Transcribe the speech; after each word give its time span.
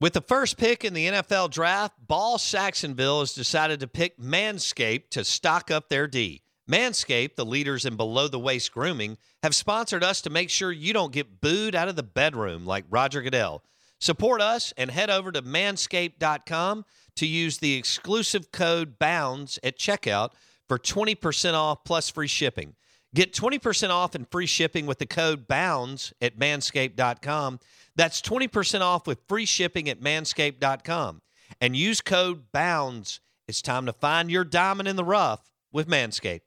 With 0.00 0.14
the 0.14 0.22
first 0.22 0.56
pick 0.56 0.82
in 0.82 0.94
the 0.94 1.08
NFL 1.08 1.50
draft, 1.50 1.94
Ball 2.06 2.38
Saxonville 2.38 3.20
has 3.20 3.34
decided 3.34 3.80
to 3.80 3.86
pick 3.86 4.18
Manscaped 4.18 5.10
to 5.10 5.24
stock 5.24 5.70
up 5.70 5.90
their 5.90 6.06
D. 6.06 6.40
Manscaped, 6.66 7.36
the 7.36 7.44
leaders 7.44 7.84
in 7.84 7.96
below 7.96 8.26
the 8.26 8.38
waist 8.38 8.72
grooming, 8.72 9.18
have 9.42 9.54
sponsored 9.54 10.02
us 10.02 10.22
to 10.22 10.30
make 10.30 10.48
sure 10.48 10.72
you 10.72 10.94
don't 10.94 11.12
get 11.12 11.42
booed 11.42 11.74
out 11.74 11.88
of 11.88 11.96
the 11.96 12.02
bedroom 12.02 12.64
like 12.64 12.86
Roger 12.88 13.20
Goodell. 13.20 13.62
Support 13.98 14.40
us 14.40 14.72
and 14.78 14.90
head 14.90 15.10
over 15.10 15.32
to 15.32 15.42
manscaped.com 15.42 16.86
to 17.16 17.26
use 17.26 17.58
the 17.58 17.74
exclusive 17.74 18.52
code 18.52 18.98
BOUNDS 18.98 19.58
at 19.62 19.78
checkout 19.78 20.30
for 20.66 20.78
20% 20.78 21.52
off 21.52 21.84
plus 21.84 22.08
free 22.08 22.26
shipping. 22.26 22.74
Get 23.14 23.32
20% 23.32 23.90
off 23.90 24.14
and 24.14 24.28
free 24.30 24.46
shipping 24.46 24.86
with 24.86 24.98
the 24.98 25.06
code 25.06 25.48
BOUNDS 25.48 26.12
at 26.20 26.38
manscaped.com. 26.38 27.58
That's 27.96 28.22
20% 28.22 28.80
off 28.82 29.06
with 29.06 29.18
free 29.26 29.46
shipping 29.46 29.88
at 29.88 30.00
manscaped.com. 30.00 31.22
And 31.60 31.76
use 31.76 32.00
code 32.00 32.44
BOUNDS. 32.52 33.20
It's 33.48 33.62
time 33.62 33.86
to 33.86 33.92
find 33.92 34.30
your 34.30 34.44
diamond 34.44 34.88
in 34.88 34.94
the 34.94 35.04
rough 35.04 35.50
with 35.72 35.88
Manscaped. 35.88 36.42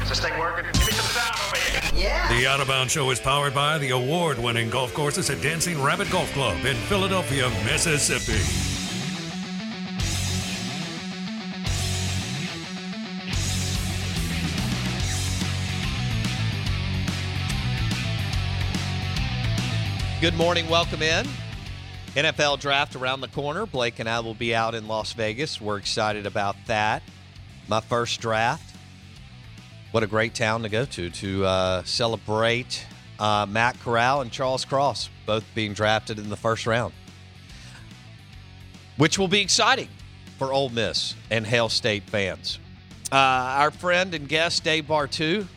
Is 0.00 0.08
this 0.08 0.20
thing 0.20 0.38
working? 0.38 0.64
Give 0.72 0.86
me 0.86 0.92
some 0.92 1.06
sound 1.06 1.34
over 1.44 1.56
here. 1.56 2.04
Yeah. 2.04 2.28
The 2.28 2.46
Out 2.46 2.60
of 2.60 2.68
Bounds 2.68 2.92
Show 2.92 3.10
is 3.10 3.18
powered 3.18 3.52
by 3.52 3.78
the 3.78 3.90
award 3.90 4.38
winning 4.38 4.70
golf 4.70 4.94
courses 4.94 5.28
at 5.28 5.42
Dancing 5.42 5.82
Rabbit 5.82 6.10
Golf 6.10 6.32
Club 6.32 6.64
in 6.64 6.76
Philadelphia, 6.76 7.48
Mississippi. 7.64 8.71
Good 20.22 20.34
morning. 20.34 20.68
Welcome 20.68 21.02
in. 21.02 21.26
NFL 22.14 22.60
draft 22.60 22.94
around 22.94 23.22
the 23.22 23.26
corner. 23.26 23.66
Blake 23.66 23.98
and 23.98 24.08
I 24.08 24.20
will 24.20 24.34
be 24.34 24.54
out 24.54 24.72
in 24.72 24.86
Las 24.86 25.14
Vegas. 25.14 25.60
We're 25.60 25.78
excited 25.78 26.26
about 26.26 26.54
that. 26.68 27.02
My 27.66 27.80
first 27.80 28.20
draft. 28.20 28.76
What 29.90 30.04
a 30.04 30.06
great 30.06 30.32
town 30.32 30.62
to 30.62 30.68
go 30.68 30.84
to 30.84 31.10
to 31.10 31.44
uh, 31.44 31.82
celebrate 31.82 32.86
uh, 33.18 33.46
Matt 33.48 33.80
Corral 33.80 34.20
and 34.20 34.30
Charles 34.30 34.64
Cross 34.64 35.10
both 35.26 35.44
being 35.56 35.72
drafted 35.72 36.20
in 36.20 36.30
the 36.30 36.36
first 36.36 36.68
round, 36.68 36.94
which 38.98 39.18
will 39.18 39.26
be 39.26 39.40
exciting 39.40 39.88
for 40.38 40.52
Ole 40.52 40.68
Miss 40.68 41.16
and 41.32 41.44
Hail 41.44 41.68
State 41.68 42.04
fans. 42.04 42.60
Uh, 43.10 43.16
our 43.16 43.72
friend 43.72 44.14
and 44.14 44.28
guest 44.28 44.62
Dave 44.62 44.84
Bartoo 44.84 45.48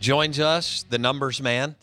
joins 0.00 0.40
us, 0.40 0.86
the 0.88 0.98
numbers 0.98 1.42
man, 1.42 1.76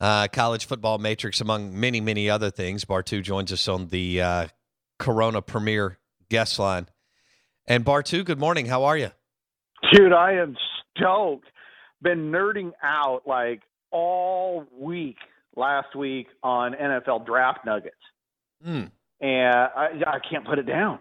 uh, 0.00 0.28
college 0.32 0.66
football 0.66 0.98
matrix, 0.98 1.40
among 1.40 1.78
many, 1.78 2.00
many 2.00 2.28
other 2.28 2.50
things. 2.50 2.84
Bartoo 2.84 3.22
joins 3.22 3.52
us 3.52 3.68
on 3.68 3.88
the 3.88 4.20
uh, 4.20 4.46
Corona 4.98 5.42
Premier 5.42 5.98
guest 6.28 6.58
line. 6.58 6.88
And 7.66 7.84
Bartoo, 7.84 8.24
good 8.24 8.38
morning. 8.38 8.66
How 8.66 8.84
are 8.84 8.96
you? 8.96 9.10
Dude, 9.92 10.12
I 10.12 10.34
am 10.34 10.56
stoked. 10.96 11.46
Been 12.02 12.30
nerding 12.30 12.72
out 12.82 13.22
like 13.26 13.62
all 13.90 14.64
week 14.78 15.16
last 15.56 15.96
week 15.96 16.28
on 16.42 16.74
NFL 16.74 17.26
draft 17.26 17.64
nuggets. 17.64 17.96
Mm. 18.66 18.90
And 19.20 19.56
I, 19.56 19.88
I 20.06 20.18
can't 20.30 20.46
put 20.46 20.58
it 20.58 20.66
down. 20.66 20.98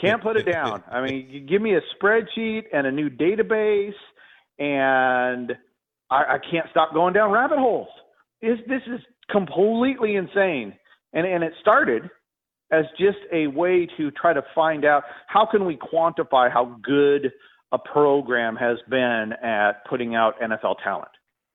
Can't 0.00 0.22
put 0.22 0.36
it 0.36 0.44
down. 0.44 0.84
I 0.90 1.00
mean, 1.00 1.28
you 1.28 1.40
give 1.40 1.60
me 1.60 1.74
a 1.74 1.80
spreadsheet 1.96 2.64
and 2.72 2.86
a 2.86 2.92
new 2.92 3.08
database, 3.08 3.94
and 4.58 5.52
I, 6.10 6.34
I 6.34 6.38
can't 6.50 6.66
stop 6.70 6.92
going 6.92 7.14
down 7.14 7.32
rabbit 7.32 7.58
holes. 7.58 7.88
This, 8.40 8.58
this 8.68 8.82
is 8.86 9.00
completely 9.30 10.16
insane. 10.16 10.74
And, 11.12 11.26
and 11.26 11.42
it 11.42 11.52
started 11.60 12.02
as 12.72 12.84
just 12.98 13.18
a 13.32 13.46
way 13.46 13.88
to 13.96 14.10
try 14.10 14.32
to 14.32 14.42
find 14.54 14.84
out 14.84 15.04
how 15.26 15.46
can 15.50 15.64
we 15.64 15.76
quantify 15.76 16.52
how 16.52 16.76
good 16.82 17.32
a 17.72 17.78
program 17.78 18.56
has 18.56 18.78
been 18.88 19.32
at 19.42 19.84
putting 19.88 20.14
out 20.14 20.34
NFL 20.40 20.76
talent, 20.82 21.10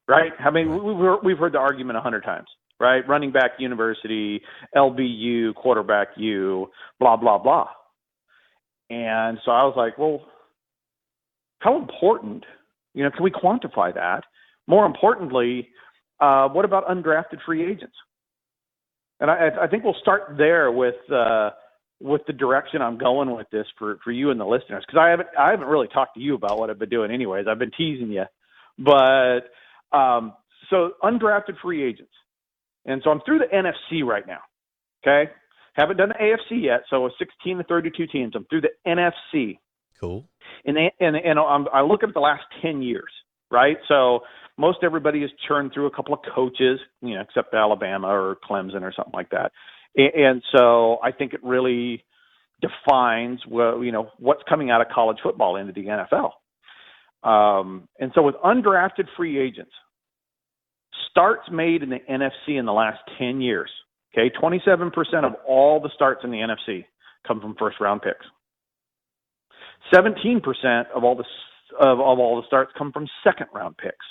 right? 0.08 0.32
I 0.40 0.50
mean, 0.52 0.72
we've 0.72 1.18
we've 1.24 1.38
heard 1.38 1.54
the 1.54 1.60
argument 1.60 1.98
a 1.98 2.02
hundred 2.02 2.24
times, 2.24 2.48
right? 2.80 3.08
Running 3.08 3.32
back 3.32 3.52
university, 3.60 4.42
LBU, 4.76 5.56
quarterback 5.56 6.10
U, 6.18 6.68
blah 7.00 7.18
blah 7.18 7.38
blah. 7.38 7.68
And 8.90 9.40
so 9.44 9.52
I 9.52 9.64
was 9.64 9.74
like, 9.76 9.98
well, 9.98 10.22
how 11.60 11.78
important? 11.78 12.44
You 12.94 13.04
know, 13.04 13.12
can 13.12 13.24
we 13.24 13.32
quantify 13.32 13.94
that? 13.96 14.24
More 14.68 14.86
importantly, 14.86 15.70
uh, 16.24 16.48
what 16.48 16.64
about 16.64 16.88
undrafted 16.88 17.40
free 17.46 17.70
agents? 17.70 17.96
And 19.20 19.30
I, 19.30 19.50
I 19.64 19.68
think 19.68 19.84
we'll 19.84 19.96
start 20.02 20.36
there 20.38 20.72
with 20.72 20.96
uh, 21.14 21.52
with 22.00 22.22
the 22.28 22.34
direction 22.34 22.82
I'm 22.82 22.98
going 22.98 23.36
with 23.36 23.48
this 23.52 23.66
for 23.78 24.00
for 24.04 24.12
you 24.12 24.32
and 24.32 24.40
the 24.40 24.46
listeners 24.46 24.84
because 24.88 25.00
I 25.00 25.10
haven't 25.10 25.30
I 25.38 25.52
haven't 25.52 25.68
really 25.68 25.88
talked 25.88 26.16
to 26.16 26.22
you 26.22 26.36
about 26.36 26.58
what 26.58 26.70
I've 26.70 26.80
been 26.80 26.90
doing 26.90 27.12
anyways. 27.12 27.46
I've 27.50 27.60
been 27.60 27.72
teasing 27.78 28.10
you, 28.12 28.24
but 28.80 29.42
um, 29.98 30.34
so 30.70 30.92
undrafted 31.04 31.60
free 31.62 31.84
agents, 31.84 32.14
and 32.86 33.02
so 33.04 33.12
I'm 33.12 33.22
through 33.26 33.40
the 33.40 33.54
NFC 33.54 34.04
right 34.04 34.26
now. 34.26 34.40
Okay, 35.06 35.30
haven't 35.74 35.98
done 35.98 36.10
the 36.10 36.24
AFC 36.24 36.64
yet, 36.64 36.84
so 36.90 37.10
16 37.20 37.58
to 37.58 37.64
32 37.66 38.08
teams. 38.08 38.34
I'm 38.36 38.46
through 38.46 38.62
the 38.62 38.72
NFC. 38.88 39.60
Cool. 40.00 40.26
And 40.66 40.78
they, 40.78 40.94
and 41.00 41.16
and 41.18 41.38
I'm, 41.38 41.68
I 41.74 41.82
look 41.82 42.04
at 42.04 42.14
the 42.14 42.20
last 42.20 42.44
10 42.62 42.82
years, 42.82 43.12
right? 43.52 43.78
So 43.88 44.22
most 44.58 44.80
everybody 44.84 45.22
has 45.22 45.32
churned 45.48 45.72
through 45.74 45.88
a 45.88 45.92
couple 45.92 46.14
of 46.14 46.20
coaches, 46.36 46.80
you 47.02 47.16
know, 47.16 47.22
except 47.22 47.54
Alabama 47.54 48.08
or 48.08 48.38
Clemson 48.48 48.82
or 48.82 48.94
something 48.96 49.14
like 49.14 49.30
that. 49.32 49.52
And 49.96 50.42
so 50.56 50.98
I 51.04 51.12
think 51.12 51.34
it 51.34 51.44
really 51.44 52.04
defines 52.62 53.40
well, 53.48 53.84
you 53.84 53.92
know, 53.92 54.10
what's 54.18 54.42
coming 54.48 54.72
out 54.72 54.82
of 54.82 54.88
college 54.94 55.18
football 55.22 55.56
into 55.56 55.74
the 55.74 55.86
NFL. 55.86 56.32
Um, 57.28 57.88
and 58.00 58.12
so 58.16 58.22
with 58.22 58.36
undrafted 58.44 59.08
free 59.16 59.40
agents, 59.40 59.72
starts 61.10 61.50
made 61.52 61.84
in 61.84 61.90
the 61.90 62.00
NFC 62.10 62.58
in 62.60 62.66
the 62.66 62.74
last 62.74 63.00
10 63.20 63.42
years, 63.42 63.70
okay, 64.14 64.34
27% 64.42 64.92
of 65.24 65.34
all 65.48 65.80
the 65.80 65.90
starts 65.94 66.22
in 66.24 66.32
the 66.32 66.38
NFC 66.38 66.86
come 67.28 67.40
from 67.40 67.56
first 67.58 67.80
round 67.80 68.02
picks. 68.02 68.26
17% 69.94 70.42
of 70.96 71.04
all 71.04 71.16
the 71.16 71.26
of, 71.80 72.00
of 72.00 72.20
all 72.20 72.40
the 72.40 72.48
starts 72.48 72.72
come 72.78 72.92
from 72.92 73.08
second 73.24 73.48
round 73.54 73.78
picks. 73.78 74.06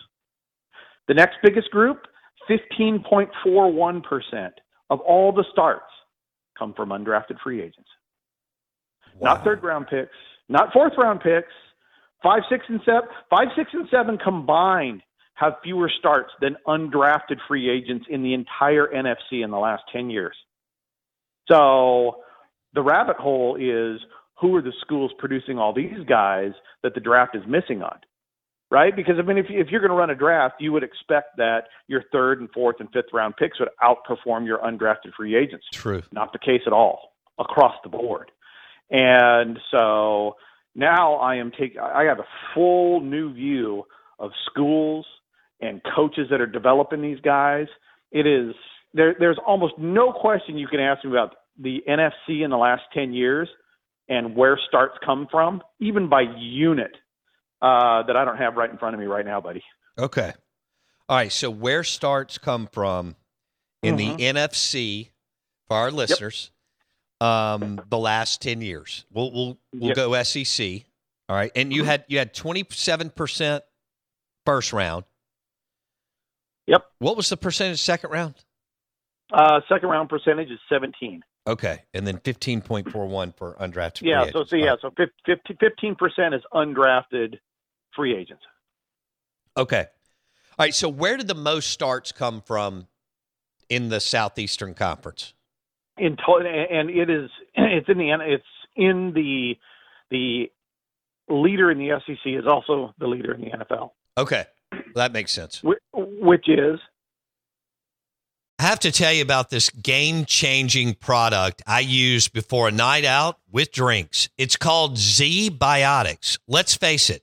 The 1.08 1.14
next 1.14 1.36
biggest 1.42 1.70
group, 1.70 2.06
15.41% 2.50 4.50
of 4.90 5.00
all 5.00 5.32
the 5.32 5.44
starts 5.52 5.84
come 6.58 6.74
from 6.74 6.90
undrafted 6.90 7.40
free 7.42 7.60
agents. 7.60 7.88
Not 9.20 9.44
third 9.44 9.62
round 9.62 9.86
picks, 9.88 10.16
not 10.48 10.72
fourth 10.72 10.94
round 10.96 11.20
picks. 11.20 11.52
Five, 12.22 12.42
six, 12.48 12.64
and 12.68 12.80
seven, 12.84 13.08
five, 13.30 13.48
six, 13.56 13.70
and 13.72 13.88
seven 13.90 14.16
combined 14.16 15.02
have 15.34 15.54
fewer 15.64 15.90
starts 15.98 16.30
than 16.40 16.56
undrafted 16.68 17.38
free 17.48 17.68
agents 17.68 18.06
in 18.08 18.22
the 18.22 18.32
entire 18.32 18.86
NFC 18.86 19.42
in 19.42 19.50
the 19.50 19.58
last 19.58 19.82
10 19.92 20.08
years. 20.08 20.36
So 21.50 22.18
the 22.74 22.82
rabbit 22.82 23.16
hole 23.16 23.56
is 23.56 24.00
who 24.40 24.54
are 24.54 24.62
the 24.62 24.72
schools 24.80 25.10
producing 25.18 25.58
all 25.58 25.74
these 25.74 26.06
guys 26.08 26.52
that 26.84 26.94
the 26.94 27.00
draft 27.00 27.34
is 27.34 27.42
missing 27.48 27.82
on? 27.82 27.98
Right? 28.72 28.96
Because 28.96 29.16
I 29.18 29.22
mean, 29.22 29.36
if, 29.36 29.46
if 29.50 29.68
you're 29.68 29.80
going 29.80 29.90
to 29.90 29.96
run 29.96 30.08
a 30.08 30.14
draft, 30.14 30.54
you 30.58 30.72
would 30.72 30.82
expect 30.82 31.36
that 31.36 31.64
your 31.88 32.02
third 32.10 32.40
and 32.40 32.50
fourth 32.52 32.76
and 32.80 32.88
fifth 32.90 33.12
round 33.12 33.34
picks 33.36 33.60
would 33.60 33.68
outperform 33.82 34.46
your 34.46 34.60
undrafted 34.60 35.12
free 35.14 35.36
agents. 35.36 35.66
True. 35.74 36.02
Not 36.10 36.32
the 36.32 36.38
case 36.38 36.62
at 36.66 36.72
all 36.72 37.12
across 37.38 37.74
the 37.82 37.90
board. 37.90 38.30
And 38.90 39.58
so 39.70 40.36
now 40.74 41.16
I 41.16 41.36
am 41.36 41.50
taking, 41.50 41.80
I 41.80 42.04
have 42.04 42.18
a 42.18 42.26
full 42.54 43.02
new 43.02 43.34
view 43.34 43.84
of 44.18 44.30
schools 44.50 45.04
and 45.60 45.82
coaches 45.94 46.28
that 46.30 46.40
are 46.40 46.46
developing 46.46 47.02
these 47.02 47.20
guys. 47.20 47.66
It 48.10 48.26
is, 48.26 48.54
there, 48.94 49.14
there's 49.18 49.38
almost 49.46 49.74
no 49.78 50.12
question 50.12 50.56
you 50.56 50.66
can 50.66 50.80
ask 50.80 51.04
me 51.04 51.10
about 51.10 51.34
the 51.60 51.82
NFC 51.86 52.42
in 52.42 52.50
the 52.50 52.56
last 52.56 52.82
10 52.94 53.12
years 53.12 53.50
and 54.08 54.34
where 54.34 54.58
starts 54.66 54.94
come 55.04 55.26
from, 55.30 55.62
even 55.78 56.08
by 56.08 56.22
unit, 56.38 56.92
uh, 57.62 58.02
that 58.02 58.16
I 58.16 58.24
don't 58.24 58.36
have 58.36 58.56
right 58.56 58.70
in 58.70 58.76
front 58.76 58.94
of 58.94 59.00
me 59.00 59.06
right 59.06 59.24
now, 59.24 59.40
buddy. 59.40 59.62
Okay. 59.98 60.32
All 61.08 61.16
right. 61.16 61.32
So 61.32 61.50
where 61.50 61.84
starts 61.84 62.36
come 62.38 62.66
from 62.72 63.16
in 63.82 63.96
Mhm. 63.96 64.16
the 64.16 64.24
NFC 64.24 65.10
for 65.68 65.76
our 65.76 65.90
listeners, 65.90 66.50
um, 67.20 67.80
the 67.88 67.98
last 67.98 68.42
ten 68.42 68.60
years. 68.60 69.06
We'll 69.10 69.30
we'll 69.32 69.58
we'll 69.72 69.88
Yep. 69.88 69.96
go 69.96 70.12
SEC. 70.14 70.84
All 71.28 71.36
right. 71.36 71.52
And 71.54 71.72
you 71.72 71.84
had 71.84 72.04
you 72.08 72.18
had 72.18 72.34
twenty 72.34 72.64
seven 72.70 73.10
percent 73.10 73.64
first 74.44 74.72
round. 74.72 75.04
Yep. 76.66 76.84
What 76.98 77.16
was 77.16 77.28
the 77.28 77.36
percentage 77.36 77.80
second 77.80 78.10
round? 78.10 78.34
Uh, 79.32 79.60
second 79.68 79.88
round 79.88 80.08
percentage 80.10 80.50
is 80.50 80.58
17. 80.68 81.22
Okay. 81.46 81.82
And 81.94 82.06
then 82.06 82.18
fifteen 82.18 82.60
point 82.60 82.90
four 82.92 83.06
one 83.06 83.32
for 83.32 83.54
undrafted. 83.60 84.02
Yeah, 84.02 84.26
so 84.30 84.44
so 84.44 84.56
yeah, 84.56 84.76
so 84.80 84.92
15 85.26 85.94
percent 85.96 86.34
is 86.34 86.42
undrafted 86.52 87.38
free 87.94 88.16
agents. 88.16 88.42
Okay. 89.56 89.80
All 90.58 90.64
right. 90.66 90.74
So 90.74 90.88
where 90.88 91.16
did 91.16 91.28
the 91.28 91.34
most 91.34 91.70
starts 91.70 92.12
come 92.12 92.40
from 92.42 92.86
in 93.68 93.88
the 93.88 94.00
Southeastern 94.00 94.74
Conference? 94.74 95.34
In 95.98 96.16
to- 96.16 96.66
and 96.70 96.90
it 96.90 97.10
is 97.10 97.30
it's 97.54 97.88
in 97.88 97.98
the 97.98 98.10
it's 98.26 98.44
in 98.76 99.12
the 99.14 99.56
the 100.10 100.50
leader 101.28 101.70
in 101.70 101.78
the 101.78 101.90
SEC 102.06 102.18
is 102.26 102.46
also 102.46 102.94
the 102.98 103.06
leader 103.06 103.32
in 103.34 103.40
the 103.42 103.46
NFL, 103.50 103.90
Okay. 104.18 104.44
That 104.94 105.12
makes 105.12 105.32
sense. 105.32 105.60
whi- 105.62 105.76
which 105.94 106.48
is 106.48 106.78
I 108.58 108.64
have 108.64 108.80
to 108.80 108.92
tell 108.92 109.12
you 109.12 109.22
about 109.22 109.50
this 109.50 109.70
game 109.70 110.24
changing 110.24 110.94
product 110.94 111.62
I 111.66 111.80
use 111.80 112.28
before 112.28 112.68
a 112.68 112.70
night 112.70 113.04
out 113.04 113.38
with 113.50 113.72
drinks. 113.72 114.28
It's 114.38 114.56
called 114.56 114.96
ZBiotics. 114.96 116.38
Let's 116.46 116.74
face 116.74 117.10
it, 117.10 117.22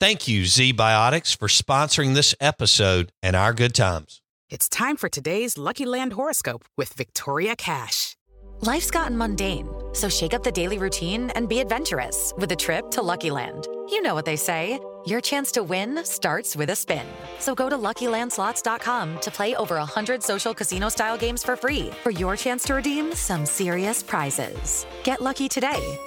Thank 0.00 0.26
you, 0.26 0.44
ZBiotics, 0.44 1.36
for 1.36 1.46
sponsoring 1.46 2.14
this 2.14 2.34
episode 2.40 3.12
and 3.22 3.36
our 3.36 3.52
good 3.52 3.74
times. 3.74 4.22
It's 4.48 4.66
time 4.66 4.96
for 4.96 5.10
today's 5.10 5.58
Lucky 5.58 5.84
Land 5.84 6.14
horoscope 6.14 6.64
with 6.74 6.94
Victoria 6.94 7.54
Cash. 7.54 8.16
Life's 8.62 8.90
gotten 8.90 9.18
mundane, 9.18 9.68
so 9.92 10.08
shake 10.08 10.32
up 10.32 10.42
the 10.42 10.52
daily 10.52 10.78
routine 10.78 11.28
and 11.34 11.50
be 11.50 11.60
adventurous 11.60 12.32
with 12.38 12.50
a 12.50 12.56
trip 12.56 12.90
to 12.92 13.02
Lucky 13.02 13.30
Land. 13.30 13.68
You 13.90 14.00
know 14.00 14.14
what 14.14 14.24
they 14.24 14.36
say 14.36 14.80
your 15.04 15.20
chance 15.20 15.52
to 15.52 15.62
win 15.62 16.02
starts 16.02 16.56
with 16.56 16.70
a 16.70 16.76
spin. 16.76 17.04
So 17.38 17.54
go 17.54 17.68
to 17.68 17.76
luckylandslots.com 17.76 19.20
to 19.20 19.30
play 19.30 19.54
over 19.54 19.76
100 19.76 20.22
social 20.22 20.54
casino 20.54 20.88
style 20.88 21.18
games 21.18 21.44
for 21.44 21.56
free 21.56 21.90
for 22.02 22.10
your 22.10 22.36
chance 22.36 22.62
to 22.64 22.74
redeem 22.74 23.14
some 23.14 23.44
serious 23.44 24.02
prizes. 24.02 24.86
Get 25.04 25.20
lucky 25.20 25.48
today 25.48 25.98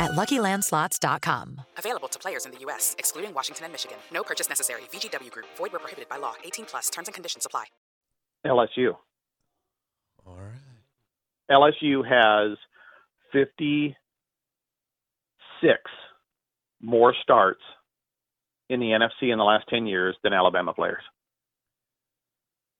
at 0.00 0.12
luckylandslots.com. 0.12 1.60
Available 1.78 2.08
to 2.08 2.18
players 2.18 2.46
in 2.46 2.52
the 2.52 2.58
U.S., 2.60 2.94
excluding 2.98 3.34
Washington 3.34 3.64
and 3.64 3.72
Michigan. 3.72 3.98
No 4.12 4.22
purchase 4.22 4.48
necessary. 4.48 4.82
VGW 4.92 5.30
Group, 5.30 5.46
void 5.56 5.72
where 5.72 5.80
prohibited 5.80 6.08
by 6.08 6.18
law. 6.18 6.34
18 6.44 6.66
plus 6.66 6.90
terms 6.90 7.08
and 7.08 7.14
conditions 7.14 7.46
apply. 7.46 7.64
LSU. 8.46 8.96
All 10.26 10.36
right. 10.36 10.52
LSU 11.50 12.02
has 12.06 12.56
56 13.32 13.96
more 16.80 17.14
starts 17.22 17.60
in 18.68 18.80
the 18.80 18.86
NFC 18.86 19.30
in 19.30 19.38
the 19.38 19.44
last 19.44 19.68
10 19.68 19.86
years 19.86 20.16
than 20.22 20.32
Alabama 20.32 20.72
players. 20.72 21.02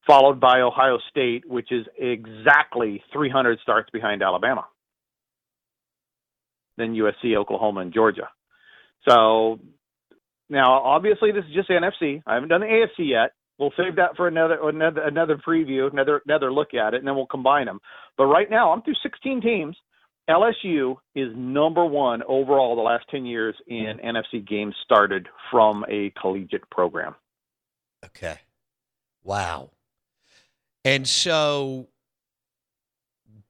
Followed 0.07 0.39
by 0.39 0.61
Ohio 0.61 0.97
State, 1.09 1.47
which 1.47 1.71
is 1.71 1.85
exactly 1.97 3.01
300 3.13 3.59
starts 3.61 3.89
behind 3.91 4.21
Alabama. 4.21 4.65
Then 6.77 6.95
USC, 6.95 7.35
Oklahoma, 7.35 7.81
and 7.81 7.93
Georgia. 7.93 8.29
So 9.07 9.59
now, 10.49 10.81
obviously, 10.81 11.31
this 11.31 11.45
is 11.45 11.53
just 11.53 11.69
NFC. 11.69 12.21
I 12.25 12.35
haven't 12.35 12.49
done 12.49 12.61
the 12.61 12.67
AFC 12.67 13.09
yet. 13.09 13.31
We'll 13.59 13.73
save 13.77 13.97
that 13.97 14.15
for 14.17 14.27
another 14.27 14.57
another 14.67 15.01
another 15.01 15.37
preview, 15.37 15.91
another 15.91 16.21
another 16.25 16.51
look 16.51 16.73
at 16.73 16.93
it, 16.93 16.97
and 16.97 17.07
then 17.07 17.15
we'll 17.15 17.27
combine 17.27 17.65
them. 17.65 17.79
But 18.17 18.25
right 18.25 18.49
now, 18.49 18.71
I'm 18.71 18.81
through 18.81 18.95
16 19.03 19.41
teams. 19.41 19.75
LSU 20.29 20.95
is 21.15 21.31
number 21.35 21.85
one 21.85 22.23
overall 22.23 22.75
the 22.75 22.81
last 22.81 23.05
10 23.11 23.25
years 23.25 23.55
in 23.67 23.99
NFC 24.03 24.47
games 24.47 24.73
started 24.83 25.27
from 25.51 25.83
a 25.89 26.11
collegiate 26.19 26.69
program. 26.69 27.15
Okay. 28.05 28.37
Wow. 29.23 29.71
And 30.85 31.07
so 31.07 31.87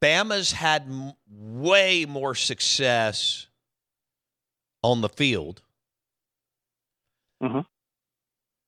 Bama's 0.03 0.51
had 0.51 0.83
m- 0.83 1.13
way 1.31 2.05
more 2.05 2.35
success 2.35 3.47
on 4.83 4.99
the 4.99 5.07
field. 5.07 5.61
Mm-hmm. 7.41 7.59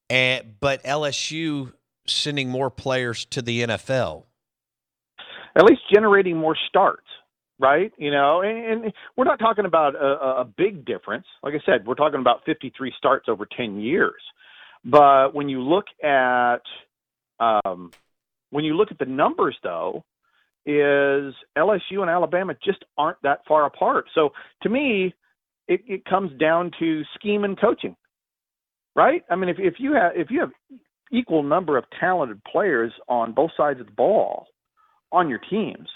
And, 0.09 0.55
but 0.61 0.81
LSU 0.83 1.73
sending 2.07 2.49
more 2.49 2.69
players 2.69 3.25
to 3.25 3.41
the 3.41 3.63
NFL. 3.63 4.23
At 5.57 5.63
least 5.65 5.81
generating 5.93 6.37
more 6.37 6.55
starts, 6.69 7.07
right? 7.59 7.91
You 7.97 8.11
know, 8.11 8.41
and, 8.41 8.85
and 8.85 8.93
we're 9.17 9.25
not 9.25 9.39
talking 9.39 9.65
about 9.65 9.95
a, 9.95 10.41
a- 10.41 10.45
big 10.45 10.85
difference. 10.85 11.25
Like 11.43 11.53
I 11.53 11.65
said, 11.65 11.85
we're 11.85 11.95
talking 11.95 12.21
about 12.21 12.45
53 12.45 12.93
starts 12.97 13.27
over 13.27 13.45
10 13.45 13.79
years. 13.79 14.21
But 14.85 15.33
when 15.33 15.49
you 15.49 15.61
look 15.61 15.85
at 16.01 16.61
um, 17.39 17.91
when 18.51 18.63
you 18.63 18.77
look 18.77 18.91
at 18.91 18.99
the 18.99 19.05
numbers, 19.05 19.57
though, 19.63 20.05
is 20.65 21.33
LSU 21.57 22.01
and 22.01 22.09
Alabama 22.09 22.55
just 22.63 22.83
aren't 22.97 23.21
that 23.23 23.41
far 23.47 23.65
apart. 23.65 24.05
So 24.15 24.29
to 24.63 24.69
me, 24.69 25.13
it, 25.67 25.81
it 25.87 26.05
comes 26.05 26.31
down 26.39 26.71
to 26.79 27.03
scheme 27.15 27.43
and 27.43 27.59
coaching, 27.59 27.95
right? 28.95 29.23
I 29.29 29.35
mean, 29.35 29.49
if, 29.49 29.57
if 29.59 29.75
you 29.79 29.93
have 29.93 30.13
if 30.15 30.29
you 30.29 30.39
have 30.41 30.51
equal 31.11 31.43
number 31.43 31.77
of 31.77 31.85
talented 31.99 32.41
players 32.43 32.91
on 33.07 33.33
both 33.33 33.51
sides 33.55 33.79
of 33.79 33.85
the 33.87 33.91
ball 33.91 34.47
on 35.11 35.29
your 35.29 35.39
teams, 35.49 35.87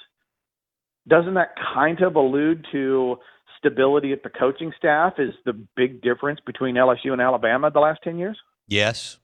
doesn't 1.08 1.34
that 1.34 1.56
kind 1.74 2.02
of 2.02 2.16
allude 2.16 2.66
to 2.72 3.18
stability 3.58 4.14
at 4.14 4.24
the 4.24 4.30
coaching 4.30 4.72
staff 4.78 5.14
is 5.18 5.34
the 5.46 5.54
big 5.76 6.02
difference 6.02 6.40
between 6.46 6.76
LSU 6.76 7.12
and 7.12 7.22
Alabama 7.22 7.70
the 7.72 7.80
last 7.80 8.00
10 8.04 8.18
years? 8.18 8.38
Yes. 8.68 9.18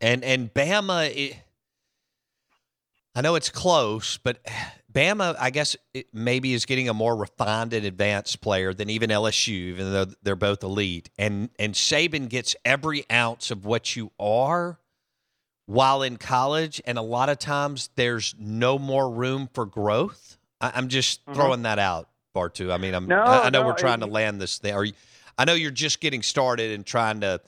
And 0.00 0.22
and 0.22 0.52
Bama 0.52 1.08
it, 1.08 1.36
I 3.16 3.22
know 3.22 3.34
it's 3.34 3.48
close, 3.48 4.18
but 4.18 4.38
Bama, 4.92 5.34
I 5.40 5.48
guess, 5.48 5.74
it 5.94 6.08
maybe 6.12 6.52
is 6.52 6.66
getting 6.66 6.90
a 6.90 6.94
more 6.94 7.16
refined 7.16 7.72
and 7.72 7.86
advanced 7.86 8.42
player 8.42 8.74
than 8.74 8.90
even 8.90 9.08
LSU, 9.08 9.48
even 9.48 9.90
though 9.90 10.06
they're 10.22 10.36
both 10.36 10.62
elite. 10.62 11.08
And 11.18 11.48
and 11.58 11.72
Saban 11.72 12.28
gets 12.28 12.54
every 12.62 13.10
ounce 13.10 13.50
of 13.50 13.64
what 13.64 13.96
you 13.96 14.12
are 14.20 14.78
while 15.64 16.02
in 16.02 16.18
college, 16.18 16.82
and 16.84 16.98
a 16.98 17.02
lot 17.02 17.30
of 17.30 17.38
times 17.38 17.88
there's 17.96 18.34
no 18.38 18.78
more 18.78 19.10
room 19.10 19.48
for 19.54 19.64
growth. 19.64 20.36
I, 20.60 20.78
am 20.78 20.88
just 20.88 21.24
Mhm. 21.24 21.34
throwing 21.34 21.62
that 21.62 21.78
out, 21.78 22.10
Bartoo. 22.34 22.70
I 22.70 22.76
mean, 22.76 22.94
I'm, 22.94 23.06
No, 23.06 23.22
I, 23.22 23.46
I 23.46 23.50
know 23.50 23.60
no, 23.62 23.66
we're 23.66 23.78
trying 23.78 24.00
to 24.00 24.06
land 24.06 24.42
this 24.42 24.58
thing. 24.58 24.74
Or 24.74 24.84
you, 24.84 24.92
I 25.38 25.46
know 25.46 25.54
you're 25.54 25.70
just 25.70 26.00
getting 26.00 26.22
started 26.22 26.72
and 26.72 26.84
trying 26.84 27.20
to 27.22 27.40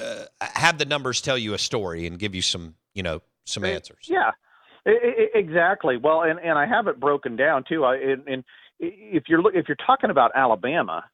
uh, 0.00 0.24
have 0.40 0.78
the 0.78 0.84
numbers 0.84 1.20
tell 1.20 1.36
you 1.38 1.54
a 1.54 1.58
story 1.58 2.06
and 2.06 2.18
give 2.18 2.34
you 2.36 2.42
some, 2.42 2.76
you 2.94 3.02
know, 3.02 3.20
some 3.44 3.64
answers. 3.64 4.06
Yeah, 4.08 4.32
exactly. 4.86 5.96
Well, 5.96 6.22
and 6.22 6.38
and 6.38 6.58
I 6.58 6.66
have 6.66 6.86
it 6.86 7.00
broken 7.00 7.36
down 7.36 7.64
too. 7.68 7.84
I 7.84 7.96
and, 7.96 8.26
and 8.26 8.44
if 8.78 9.24
you're 9.28 9.40
if 9.56 9.66
you're 9.68 9.76
talking 9.86 10.10
about 10.10 10.32
Alabama, 10.34 11.04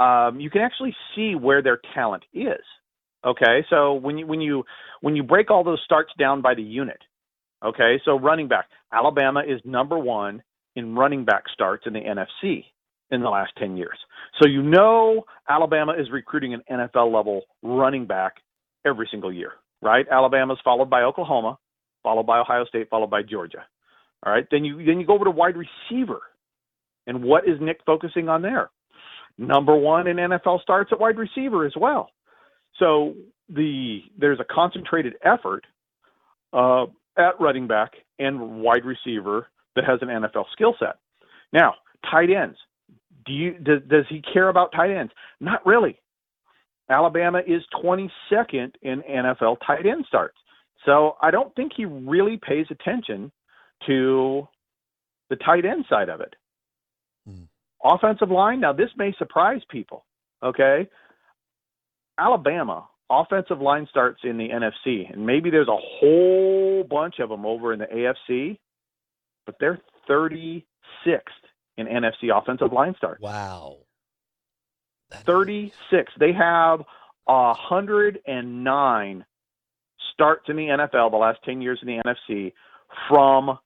um, 0.00 0.40
you 0.40 0.50
can 0.50 0.62
actually 0.62 0.94
see 1.14 1.34
where 1.34 1.62
their 1.62 1.80
talent 1.94 2.24
is. 2.32 2.62
Okay, 3.24 3.64
so 3.70 3.94
when 3.94 4.18
you 4.18 4.26
when 4.26 4.40
you 4.40 4.64
when 5.00 5.16
you 5.16 5.22
break 5.22 5.50
all 5.50 5.64
those 5.64 5.80
starts 5.84 6.12
down 6.18 6.42
by 6.42 6.54
the 6.54 6.62
unit, 6.62 6.98
okay, 7.64 8.00
so 8.04 8.18
running 8.18 8.48
back, 8.48 8.66
Alabama 8.92 9.42
is 9.46 9.60
number 9.64 9.98
one 9.98 10.42
in 10.76 10.94
running 10.94 11.24
back 11.24 11.44
starts 11.52 11.84
in 11.86 11.92
the 11.92 12.00
NFC 12.00 12.64
in 13.10 13.22
the 13.22 13.30
last 13.30 13.52
ten 13.56 13.76
years. 13.76 13.98
So 14.42 14.48
you 14.48 14.62
know 14.62 15.24
Alabama 15.48 15.92
is 15.98 16.10
recruiting 16.10 16.54
an 16.54 16.62
NFL 16.70 17.14
level 17.14 17.42
running 17.62 18.06
back 18.06 18.34
every 18.84 19.08
single 19.10 19.32
year, 19.32 19.52
right? 19.80 20.06
Alabama's 20.10 20.58
followed 20.64 20.90
by 20.90 21.02
Oklahoma, 21.02 21.58
followed 22.04 22.26
by 22.26 22.38
Ohio 22.38 22.64
State, 22.66 22.88
followed 22.88 23.10
by 23.10 23.22
Georgia. 23.22 23.64
All 24.24 24.32
right, 24.32 24.46
then 24.52 24.64
you 24.64 24.84
then 24.84 25.00
you 25.00 25.06
go 25.06 25.14
over 25.14 25.24
to 25.24 25.30
wide 25.32 25.56
receiver, 25.56 26.20
and 27.06 27.24
what 27.24 27.48
is 27.48 27.60
Nick 27.60 27.80
focusing 27.84 28.28
on 28.28 28.42
there? 28.42 28.70
Number 29.36 29.74
one 29.74 30.06
in 30.06 30.16
NFL 30.16 30.62
starts 30.62 30.92
at 30.92 31.00
wide 31.00 31.18
receiver 31.18 31.66
as 31.66 31.72
well. 31.76 32.10
So 32.78 33.14
the 33.48 34.00
there's 34.16 34.40
a 34.40 34.44
concentrated 34.44 35.14
effort 35.24 35.66
uh, 36.52 36.86
at 37.18 37.40
running 37.40 37.66
back 37.66 37.92
and 38.18 38.62
wide 38.62 38.84
receiver 38.84 39.48
that 39.74 39.84
has 39.84 39.98
an 40.02 40.08
NFL 40.08 40.44
skill 40.52 40.74
set. 40.78 40.96
Now, 41.52 41.74
tight 42.10 42.30
ends. 42.30 42.56
Do 43.26 43.32
you 43.32 43.58
does, 43.58 43.80
does 43.88 44.04
he 44.08 44.22
care 44.32 44.48
about 44.48 44.72
tight 44.72 44.90
ends? 44.90 45.12
Not 45.40 45.64
really. 45.66 45.98
Alabama 46.90 47.40
is 47.46 47.62
22nd 47.82 48.72
in 48.82 49.02
NFL 49.02 49.56
tight 49.66 49.86
end 49.86 50.04
starts. 50.06 50.36
So 50.84 51.16
I 51.22 51.30
don't 51.30 51.54
think 51.54 51.72
he 51.76 51.84
really 51.84 52.36
pays 52.36 52.66
attention 52.70 53.32
to 53.86 54.48
the 55.30 55.36
tight 55.36 55.64
end 55.64 55.84
side 55.88 56.08
of 56.08 56.20
it. 56.20 56.34
Hmm. 57.26 57.44
Offensive 57.82 58.30
line, 58.30 58.60
now 58.60 58.72
this 58.72 58.90
may 58.96 59.14
surprise 59.18 59.60
people, 59.70 60.04
okay? 60.42 60.88
Alabama 62.18 62.88
offensive 63.10 63.60
line 63.60 63.86
starts 63.90 64.20
in 64.24 64.38
the 64.38 64.48
NFC, 64.48 65.12
and 65.12 65.26
maybe 65.26 65.50
there's 65.50 65.68
a 65.68 65.76
whole 65.76 66.84
bunch 66.84 67.18
of 67.18 67.28
them 67.28 67.44
over 67.44 67.72
in 67.72 67.78
the 67.78 67.86
AFC, 67.86 68.58
but 69.46 69.56
they're 69.60 69.80
36th 70.08 70.64
in 71.76 71.86
NFC 71.86 72.34
offensive 72.34 72.72
line 72.72 72.94
starts. 72.96 73.20
Wow. 73.20 73.78
36. 75.12 76.12
They 76.18 76.32
have 76.32 76.82
109 77.24 79.24
starts 80.14 80.44
in 80.48 80.56
the 80.56 80.68
NFL 80.68 81.10
the 81.10 81.18
last 81.18 81.40
10 81.44 81.60
years 81.60 81.78
in 81.82 81.88
the 81.88 82.02
NFC 82.02 82.52
from 83.08 83.58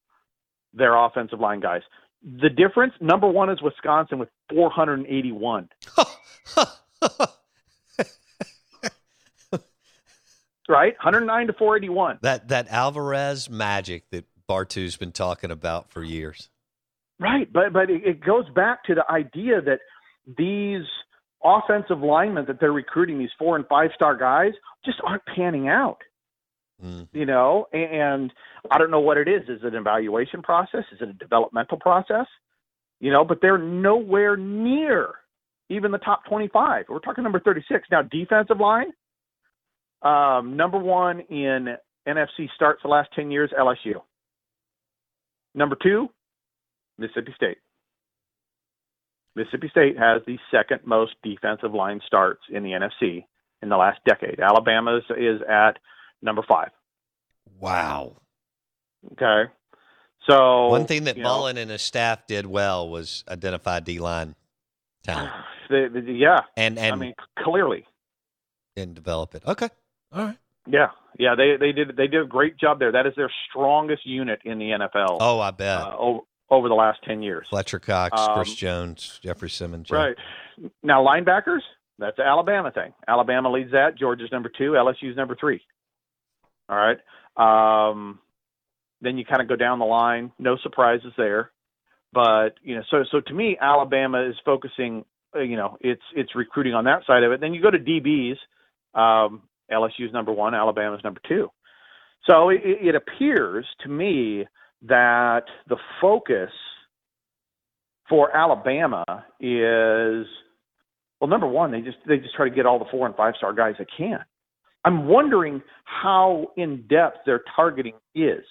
their 0.74 0.96
offensive 0.96 1.38
line 1.38 1.60
guys. 1.60 1.82
The 2.22 2.48
difference, 2.50 2.94
number 3.00 3.28
one 3.28 3.48
is 3.50 3.62
Wisconsin 3.62 4.18
with 4.18 4.28
481. 4.50 5.68
right? 10.68 10.94
109 10.98 11.46
to 11.46 11.52
481. 11.52 12.18
That 12.22 12.48
that 12.48 12.68
Alvarez 12.68 13.48
magic 13.48 14.10
that 14.10 14.24
Bartoo's 14.48 14.96
been 14.96 15.12
talking 15.12 15.50
about 15.50 15.90
for 15.90 16.02
years. 16.02 16.50
Right, 17.20 17.52
but 17.52 17.72
but 17.72 17.90
it, 17.90 18.04
it 18.04 18.24
goes 18.24 18.48
back 18.54 18.84
to 18.84 18.94
the 18.94 19.10
idea 19.10 19.60
that 19.60 19.80
these 20.36 20.86
offensive 21.42 22.00
linemen 22.00 22.44
that 22.46 22.60
they're 22.60 22.72
recruiting, 22.72 23.18
these 23.18 23.30
four 23.38 23.56
and 23.56 23.66
five 23.66 23.90
star 23.94 24.16
guys, 24.16 24.52
just 24.84 24.98
aren't 25.04 25.24
panning 25.34 25.68
out. 25.68 25.98
You 27.12 27.26
know, 27.26 27.66
and, 27.72 27.92
and 27.92 28.32
I 28.70 28.78
don't 28.78 28.90
know 28.90 29.00
what 29.00 29.16
it 29.16 29.28
is. 29.28 29.42
Is 29.48 29.60
it 29.62 29.66
an 29.66 29.74
evaluation 29.74 30.42
process? 30.42 30.84
Is 30.92 31.00
it 31.00 31.08
a 31.08 31.12
developmental 31.12 31.78
process? 31.78 32.26
You 33.00 33.10
know, 33.12 33.24
but 33.24 33.38
they're 33.40 33.58
nowhere 33.58 34.36
near 34.36 35.14
even 35.70 35.90
the 35.92 35.98
top 35.98 36.24
25. 36.28 36.86
We're 36.88 36.98
talking 37.00 37.24
number 37.24 37.40
36. 37.40 37.88
Now, 37.90 38.02
defensive 38.02 38.58
line, 38.58 38.92
um, 40.02 40.56
number 40.56 40.78
one 40.78 41.20
in 41.20 41.76
NFC 42.06 42.48
starts 42.54 42.82
the 42.82 42.88
last 42.88 43.10
10 43.14 43.30
years, 43.30 43.50
LSU. 43.58 44.00
Number 45.54 45.76
two, 45.80 46.08
Mississippi 46.98 47.32
State. 47.36 47.58
Mississippi 49.34 49.68
State 49.70 49.98
has 49.98 50.22
the 50.26 50.38
second 50.50 50.80
most 50.84 51.12
defensive 51.22 51.74
line 51.74 52.00
starts 52.06 52.42
in 52.50 52.62
the 52.62 52.70
NFC 52.70 53.24
in 53.62 53.68
the 53.68 53.76
last 53.76 54.00
decade. 54.06 54.40
Alabama's 54.40 55.04
is 55.16 55.40
at 55.48 55.78
number 56.22 56.42
five. 56.48 56.70
Wow. 57.60 58.16
Okay. 59.12 59.50
So 60.28 60.68
One 60.68 60.86
thing 60.86 61.04
that 61.04 61.16
you 61.16 61.22
know, 61.22 61.46
and 61.46 61.58
his 61.58 61.80
staff 61.82 62.26
did 62.26 62.44
well 62.46 62.88
was 62.88 63.24
identify 63.28 63.80
D 63.80 63.98
line 63.98 64.34
talent 65.04 65.30
the- 65.70 65.88
the- 65.92 66.12
yeah, 66.12 66.40
and 66.56 66.78
and 66.78 66.92
I 66.94 66.96
mean 66.96 67.14
clearly, 67.38 67.86
and 68.76 68.94
develop 68.94 69.34
it. 69.34 69.42
Okay. 69.46 69.68
All 70.12 70.24
right. 70.26 70.38
yeah, 70.66 70.88
yeah. 71.18 71.34
They 71.34 71.56
they 71.56 71.72
did 71.72 71.96
they 71.96 72.08
did 72.08 72.20
a 72.22 72.26
great 72.26 72.58
job 72.58 72.78
there. 72.78 72.92
That 72.92 73.06
is 73.06 73.14
their 73.16 73.30
strongest 73.48 74.04
unit 74.06 74.40
in 74.44 74.58
the 74.58 74.70
NFL. 74.70 75.18
Oh, 75.20 75.40
I 75.40 75.50
bet. 75.50 75.78
uh, 75.80 75.96
over, 75.98 76.20
over 76.50 76.68
the 76.68 76.74
last 76.74 76.98
ten 77.04 77.22
years. 77.22 77.46
Fletcher 77.48 77.78
Cox, 77.78 78.20
Um, 78.20 78.34
Chris 78.34 78.54
Jones, 78.54 79.20
Jeffrey 79.22 79.50
Simmons. 79.50 79.90
Right. 79.90 80.16
Now 80.82 81.02
linebackers, 81.04 81.60
that's 81.98 82.16
the 82.16 82.24
Alabama 82.24 82.70
thing. 82.70 82.92
Alabama 83.06 83.50
leads 83.50 83.72
that. 83.72 83.96
Georgia's 83.96 84.30
number 84.32 84.50
two. 84.50 84.72
LSU's 84.72 85.16
number 85.16 85.36
three. 85.38 85.62
All 86.68 86.76
right. 86.76 86.98
Um, 87.36 88.18
then 89.00 89.16
you 89.16 89.24
kind 89.24 89.40
of 89.40 89.48
go 89.48 89.56
down 89.56 89.78
the 89.78 89.84
line. 89.84 90.32
No 90.38 90.56
surprises 90.62 91.12
there. 91.16 91.50
But 92.12 92.54
you 92.62 92.74
know, 92.76 92.82
so 92.90 93.04
so 93.10 93.20
to 93.20 93.34
me, 93.34 93.56
Alabama 93.60 94.22
is 94.28 94.34
focusing. 94.44 95.04
uh, 95.34 95.40
You 95.40 95.56
know, 95.56 95.76
it's 95.80 96.02
it's 96.14 96.34
recruiting 96.34 96.74
on 96.74 96.84
that 96.84 97.04
side 97.06 97.22
of 97.22 97.32
it. 97.32 97.40
Then 97.40 97.54
you 97.54 97.62
go 97.62 97.70
to 97.70 97.78
DBs. 97.78 98.36
Um, 98.94 99.42
LSU's 99.70 100.12
number 100.12 100.32
one. 100.32 100.54
Alabama's 100.54 101.04
number 101.04 101.20
two. 101.28 101.50
So 102.26 102.48
it, 102.48 102.60
it 102.64 102.94
appears 102.94 103.66
to 103.82 103.88
me 103.88 104.46
that 104.82 105.44
the 105.68 105.76
focus 106.00 106.50
for 108.08 108.34
Alabama 108.34 109.04
is 109.40 110.26
well, 111.20 111.28
number 111.28 111.46
one, 111.48 111.70
they 111.72 111.80
just 111.80 111.98
they 112.06 112.18
just 112.18 112.34
try 112.34 112.48
to 112.48 112.54
get 112.54 112.66
all 112.66 112.78
the 112.78 112.84
four 112.90 113.06
and 113.06 113.14
five 113.16 113.34
star 113.36 113.52
guys 113.52 113.74
they 113.78 113.86
can. 113.96 114.20
I'm 114.84 115.06
wondering 115.06 115.62
how 115.84 116.48
in 116.56 116.84
depth 116.88 117.18
their 117.26 117.42
targeting 117.56 117.94
is. 118.14 118.44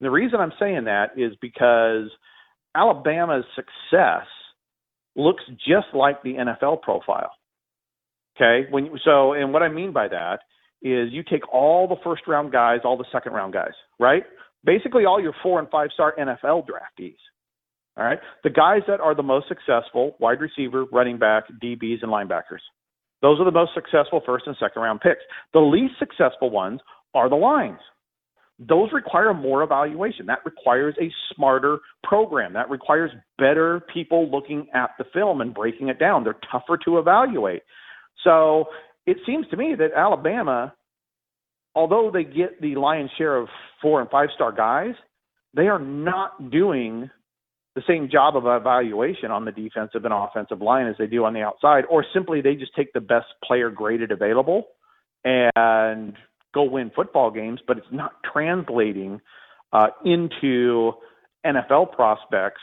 And 0.00 0.06
The 0.06 0.10
reason 0.10 0.40
I'm 0.40 0.52
saying 0.58 0.84
that 0.84 1.10
is 1.16 1.32
because 1.40 2.10
Alabama's 2.74 3.44
success 3.54 4.26
looks 5.14 5.42
just 5.66 5.88
like 5.94 6.22
the 6.22 6.34
NFL 6.34 6.82
profile. 6.82 7.32
Okay, 8.36 8.66
when 8.70 8.90
so 9.04 9.34
and 9.34 9.52
what 9.52 9.62
I 9.62 9.68
mean 9.68 9.92
by 9.92 10.08
that 10.08 10.38
is 10.80 11.12
you 11.12 11.22
take 11.22 11.46
all 11.52 11.86
the 11.86 11.96
first 12.02 12.22
round 12.26 12.50
guys, 12.50 12.80
all 12.84 12.96
the 12.96 13.04
second 13.12 13.32
round 13.32 13.52
guys, 13.52 13.72
right? 13.98 14.22
Basically, 14.64 15.04
all 15.04 15.20
your 15.20 15.34
four 15.42 15.58
and 15.58 15.68
five 15.68 15.90
star 15.92 16.14
NFL 16.18 16.66
draftees. 16.66 17.16
All 17.96 18.04
right, 18.04 18.18
the 18.42 18.48
guys 18.50 18.80
that 18.88 19.00
are 19.00 19.14
the 19.14 19.22
most 19.22 19.48
successful 19.48 20.16
wide 20.18 20.40
receiver, 20.40 20.86
running 20.90 21.18
back, 21.18 21.44
DBs, 21.62 22.02
and 22.02 22.10
linebackers. 22.10 22.62
Those 23.22 23.40
are 23.40 23.44
the 23.44 23.52
most 23.52 23.72
successful 23.74 24.20
first 24.26 24.46
and 24.46 24.56
second 24.60 24.82
round 24.82 25.00
picks. 25.00 25.22
The 25.52 25.60
least 25.60 25.94
successful 25.98 26.50
ones 26.50 26.80
are 27.14 27.28
the 27.28 27.36
lines. 27.36 27.78
Those 28.58 28.90
require 28.92 29.32
more 29.32 29.62
evaluation. 29.62 30.26
That 30.26 30.40
requires 30.44 30.94
a 31.00 31.10
smarter 31.34 31.78
program. 32.04 32.52
That 32.52 32.68
requires 32.70 33.10
better 33.38 33.80
people 33.92 34.30
looking 34.30 34.66
at 34.74 34.90
the 34.98 35.04
film 35.12 35.40
and 35.40 35.54
breaking 35.54 35.88
it 35.88 35.98
down. 35.98 36.24
They're 36.24 36.36
tougher 36.50 36.78
to 36.84 36.98
evaluate. 36.98 37.62
So 38.22 38.66
it 39.06 39.16
seems 39.26 39.46
to 39.48 39.56
me 39.56 39.74
that 39.78 39.92
Alabama 39.96 40.74
although 41.74 42.10
they 42.12 42.24
get 42.24 42.60
the 42.60 42.74
lion's 42.74 43.10
share 43.16 43.36
of 43.36 43.48
four 43.80 44.00
and 44.00 44.10
five 44.10 44.28
star 44.34 44.52
guys, 44.52 44.94
they 45.54 45.68
are 45.68 45.78
not 45.78 46.50
doing 46.50 47.10
the 47.74 47.82
same 47.88 48.08
job 48.10 48.36
of 48.36 48.44
evaluation 48.46 49.30
on 49.30 49.44
the 49.44 49.52
defensive 49.52 50.04
and 50.04 50.12
offensive 50.12 50.60
line 50.60 50.86
as 50.86 50.96
they 50.98 51.06
do 51.06 51.24
on 51.24 51.32
the 51.32 51.40
outside, 51.40 51.84
or 51.90 52.04
simply 52.12 52.40
they 52.40 52.54
just 52.54 52.74
take 52.74 52.92
the 52.92 53.00
best 53.00 53.26
player 53.42 53.70
graded 53.70 54.12
available 54.12 54.66
and 55.24 56.14
go 56.52 56.64
win 56.64 56.90
football 56.94 57.30
games, 57.30 57.60
but 57.66 57.78
it's 57.78 57.86
not 57.90 58.12
translating 58.30 59.20
uh, 59.72 59.88
into 60.04 60.92
NFL 61.46 61.92
prospects 61.92 62.60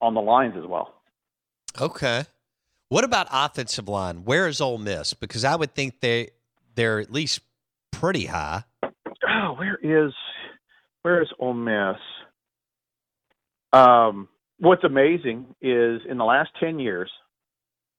on 0.00 0.14
the 0.14 0.20
lines 0.20 0.54
as 0.58 0.66
well. 0.66 0.94
Okay. 1.80 2.24
What 2.88 3.04
about 3.04 3.28
offensive 3.30 3.88
line? 3.88 4.24
Where 4.24 4.48
is 4.48 4.60
Ole 4.60 4.78
Miss? 4.78 5.14
Because 5.14 5.44
I 5.44 5.54
would 5.54 5.74
think 5.74 6.00
they 6.00 6.30
they're 6.74 6.98
at 6.98 7.12
least 7.12 7.40
pretty 7.92 8.26
high. 8.26 8.64
Oh, 8.82 9.54
where 9.56 9.78
is 9.82 10.12
where 11.02 11.22
is 11.22 11.28
Ole 11.38 11.54
Miss? 11.54 11.96
Um, 13.72 14.28
what's 14.60 14.84
amazing 14.84 15.54
is 15.60 16.02
in 16.08 16.18
the 16.18 16.24
last 16.24 16.50
ten 16.60 16.78
years, 16.78 17.10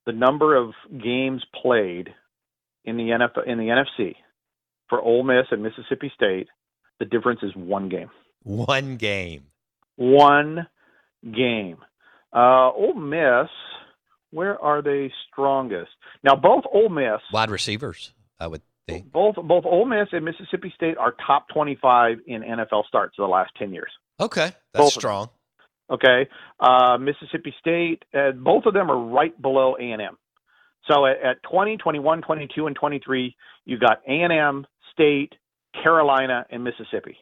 the 0.06 0.14
number 0.14 0.56
of 0.56 0.72
games 0.92 1.44
played 1.62 2.10
in 2.86 2.98
the 2.98 3.12
in 3.46 3.58
the 3.58 3.84
NFC 4.00 4.16
for 4.92 5.02
Ole 5.02 5.24
Miss 5.24 5.48
and 5.50 5.64
Mississippi 5.64 6.12
State, 6.14 6.48
the 7.00 7.06
difference 7.06 7.40
is 7.42 7.56
one 7.56 7.90
game. 7.90 8.10
One 8.44 8.98
game. 8.98 9.46
One 9.96 10.68
game. 11.24 11.78
Uh, 12.34 12.72
Ole 12.72 12.94
Miss, 12.94 13.50
where 14.32 14.60
are 14.62 14.82
they 14.82 15.12
strongest? 15.32 15.92
Now, 16.24 16.36
both 16.36 16.64
Ole 16.72 16.90
Miss 16.90 17.22
wide 17.32 17.50
receivers, 17.50 18.14
I 18.40 18.48
would 18.48 18.62
think. 18.88 19.12
Both 19.12 19.36
both 19.36 19.66
Ole 19.66 19.86
Miss 19.86 20.10
and 20.12 20.26
Mississippi 20.26 20.72
State 20.76 20.98
are 20.98 21.16
top 21.26 21.48
twenty-five 21.54 22.20
in 22.28 22.42
NFL 22.42 22.86
starts 22.88 23.16
of 23.18 23.24
the 23.24 23.32
last 23.32 23.52
ten 23.58 23.74
years. 23.74 23.92
Okay, 24.20 24.54
that's 24.74 24.86
Both 24.86 24.94
strong. 24.94 25.30
Okay, 25.92 26.28
uh, 26.60 26.98
Mississippi 26.98 27.54
State, 27.60 28.04
uh, 28.14 28.32
both 28.32 28.66
of 28.66 28.74
them 28.74 28.90
are 28.90 28.98
right 28.98 29.40
below 29.42 29.76
A 29.78 29.84
and 29.84 30.02
M. 30.02 30.18
So 30.90 31.06
at, 31.06 31.22
at 31.22 31.44
20, 31.44 31.78
21, 31.78 32.22
22, 32.22 32.68
and 32.68 32.76
23, 32.76 33.36
you 33.66 33.78
got 33.78 34.02
A 34.08 34.12
and 34.12 34.32
M, 34.32 34.66
State, 34.94 35.34
Carolina, 35.84 36.46
and 36.50 36.64
Mississippi. 36.64 37.18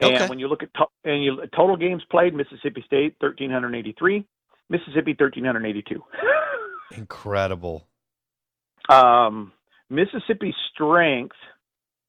And 0.00 0.14
Okay. 0.14 0.26
when 0.28 0.38
you 0.38 0.48
look 0.48 0.62
at 0.62 0.72
to- 0.74 0.88
and 1.04 1.24
you 1.24 1.40
total 1.56 1.76
games 1.76 2.04
played, 2.10 2.34
Mississippi 2.34 2.82
State 2.82 3.16
1383, 3.18 4.26
Mississippi 4.68 5.14
1382. 5.14 6.04
Incredible. 6.96 7.86
Um, 8.90 9.52
Mississippi's 9.88 10.54
strength 10.72 11.36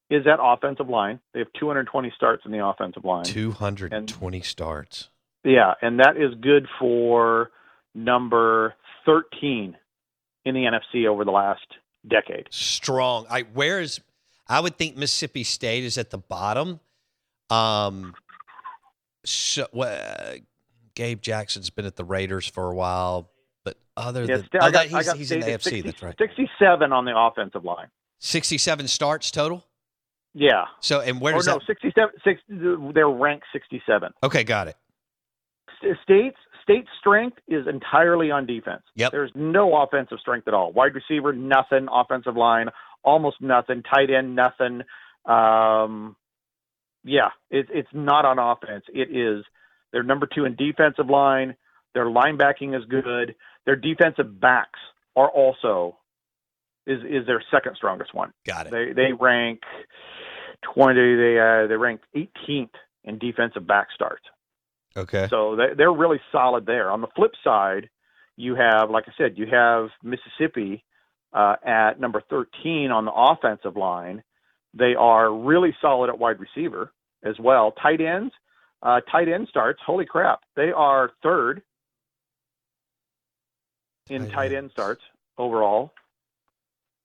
is 0.09 0.23
that 0.25 0.39
offensive 0.41 0.89
line. 0.89 1.19
They 1.33 1.39
have 1.39 1.49
220 1.59 2.11
starts 2.15 2.43
in 2.45 2.51
the 2.51 2.65
offensive 2.65 3.03
line. 3.03 3.25
220 3.25 4.41
starts. 4.41 5.09
Yeah, 5.43 5.73
and 5.81 5.99
that 5.99 6.17
is 6.17 6.33
good 6.41 6.67
for 6.79 7.51
number 7.93 8.73
13 9.05 9.75
in 10.45 10.53
the 10.53 10.61
NFC 10.61 11.07
over 11.07 11.25
the 11.25 11.31
last 11.31 11.65
decade. 12.07 12.47
Strong. 12.51 13.27
I 13.29 13.41
where 13.41 13.81
is 13.81 13.99
I 14.47 14.59
would 14.59 14.77
think 14.77 14.95
Mississippi 14.95 15.43
State 15.43 15.83
is 15.83 15.97
at 15.97 16.09
the 16.09 16.17
bottom. 16.17 16.79
Um 17.49 18.13
so 19.25 19.63
uh, 19.65 20.35
Gabe 20.95 21.21
Jackson's 21.21 21.69
been 21.69 21.85
at 21.85 21.95
the 21.97 22.05
Raiders 22.05 22.47
for 22.47 22.71
a 22.71 22.75
while, 22.75 23.29
but 23.65 23.77
other 23.97 24.23
Yeah, 24.23 24.37
than 24.37 24.47
oh, 24.61 24.65
I 24.65 24.71
got, 24.71 24.89
that- 24.89 25.05
he's, 25.05 25.11
he's 25.13 25.31
in 25.31 25.41
the 25.41 25.47
AFC, 25.47 25.63
60 25.63 25.81
that's 25.81 26.01
right. 26.03 26.15
67 26.17 26.93
on 26.93 27.05
the 27.05 27.13
offensive 27.17 27.65
line. 27.65 27.87
67 28.19 28.87
starts 28.87 29.29
total? 29.31 29.65
Yeah. 30.37 30.65
So 30.81 31.01
and 31.01 31.19
where 31.19 31.33
does 31.33 31.47
no, 31.47 31.55
that 31.55 31.63
67 31.65 32.09
six, 32.23 32.41
they're 32.47 33.09
ranked 33.09 33.45
67. 33.51 34.11
Okay, 34.21 34.43
got 34.43 34.67
it. 34.67 34.75
State's 36.03 36.37
State's 36.61 36.89
strength 36.99 37.37
is 37.47 37.65
entirely 37.67 38.29
on 38.29 38.45
defense. 38.45 38.83
Yep. 38.95 39.11
There's 39.11 39.31
no 39.33 39.75
offensive 39.81 40.19
strength 40.19 40.47
at 40.47 40.53
all. 40.53 40.71
Wide 40.73 40.93
receiver, 40.93 41.33
nothing. 41.33 41.87
Offensive 41.91 42.35
line, 42.35 42.67
almost 43.03 43.37
nothing. 43.41 43.81
Tight 43.81 44.11
end, 44.11 44.35
nothing. 44.35 44.81
Um, 45.25 46.15
yeah, 47.03 47.29
it, 47.49 47.67
it's 47.73 47.89
not 47.93 48.25
on 48.25 48.37
offense. 48.37 48.83
It 48.93 49.09
is. 49.15 49.43
They're 49.91 50.03
number 50.03 50.27
two 50.27 50.45
in 50.45 50.55
defensive 50.55 51.09
line. 51.09 51.55
Their 51.95 52.05
linebacking 52.05 52.77
is 52.77 52.85
good. 52.87 53.33
Their 53.65 53.75
defensive 53.75 54.39
backs 54.39 54.79
are 55.15 55.29
also 55.29 55.97
is 56.85 56.99
is 57.01 57.25
their 57.25 57.43
second 57.51 57.75
strongest 57.75 58.13
one. 58.13 58.31
Got 58.45 58.67
it. 58.67 58.71
They 58.71 58.93
they 58.93 59.13
rank 59.13 59.61
twenty. 60.61 61.15
They 61.15 61.39
uh, 61.39 61.67
they 61.67 61.75
rank 61.75 62.01
18th 62.15 62.69
in 63.03 63.17
defensive 63.19 63.65
back 63.65 63.87
starts. 63.93 64.25
Okay. 64.95 65.27
So 65.29 65.55
they, 65.55 65.73
they're 65.77 65.91
really 65.91 66.19
solid 66.31 66.65
there. 66.65 66.91
On 66.91 67.01
the 67.01 67.07
flip 67.15 67.31
side, 67.43 67.89
you 68.35 68.55
have, 68.55 68.89
like 68.89 69.05
I 69.07 69.11
said, 69.17 69.37
you 69.37 69.45
have 69.51 69.89
Mississippi 70.03 70.83
uh, 71.33 71.55
at 71.65 71.99
number 71.99 72.21
13 72.29 72.91
on 72.91 73.05
the 73.05 73.11
offensive 73.11 73.75
line. 73.75 74.23
They 74.73 74.95
are 74.95 75.31
really 75.33 75.75
solid 75.81 76.09
at 76.09 76.19
wide 76.19 76.39
receiver 76.39 76.91
as 77.23 77.35
well. 77.39 77.71
Tight 77.71 78.01
ends, 78.01 78.33
uh, 78.81 79.01
tight 79.11 79.27
end 79.27 79.47
starts. 79.49 79.79
Holy 79.85 80.05
crap, 80.05 80.41
they 80.55 80.71
are 80.71 81.11
third 81.23 81.61
in 84.09 84.29
tight, 84.29 84.53
end 84.53 84.71
starts 84.71 85.01
overall. 85.37 85.91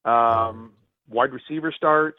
Um, 0.05 0.73
wide 1.09 1.33
receiver 1.33 1.73
starts. 1.73 2.19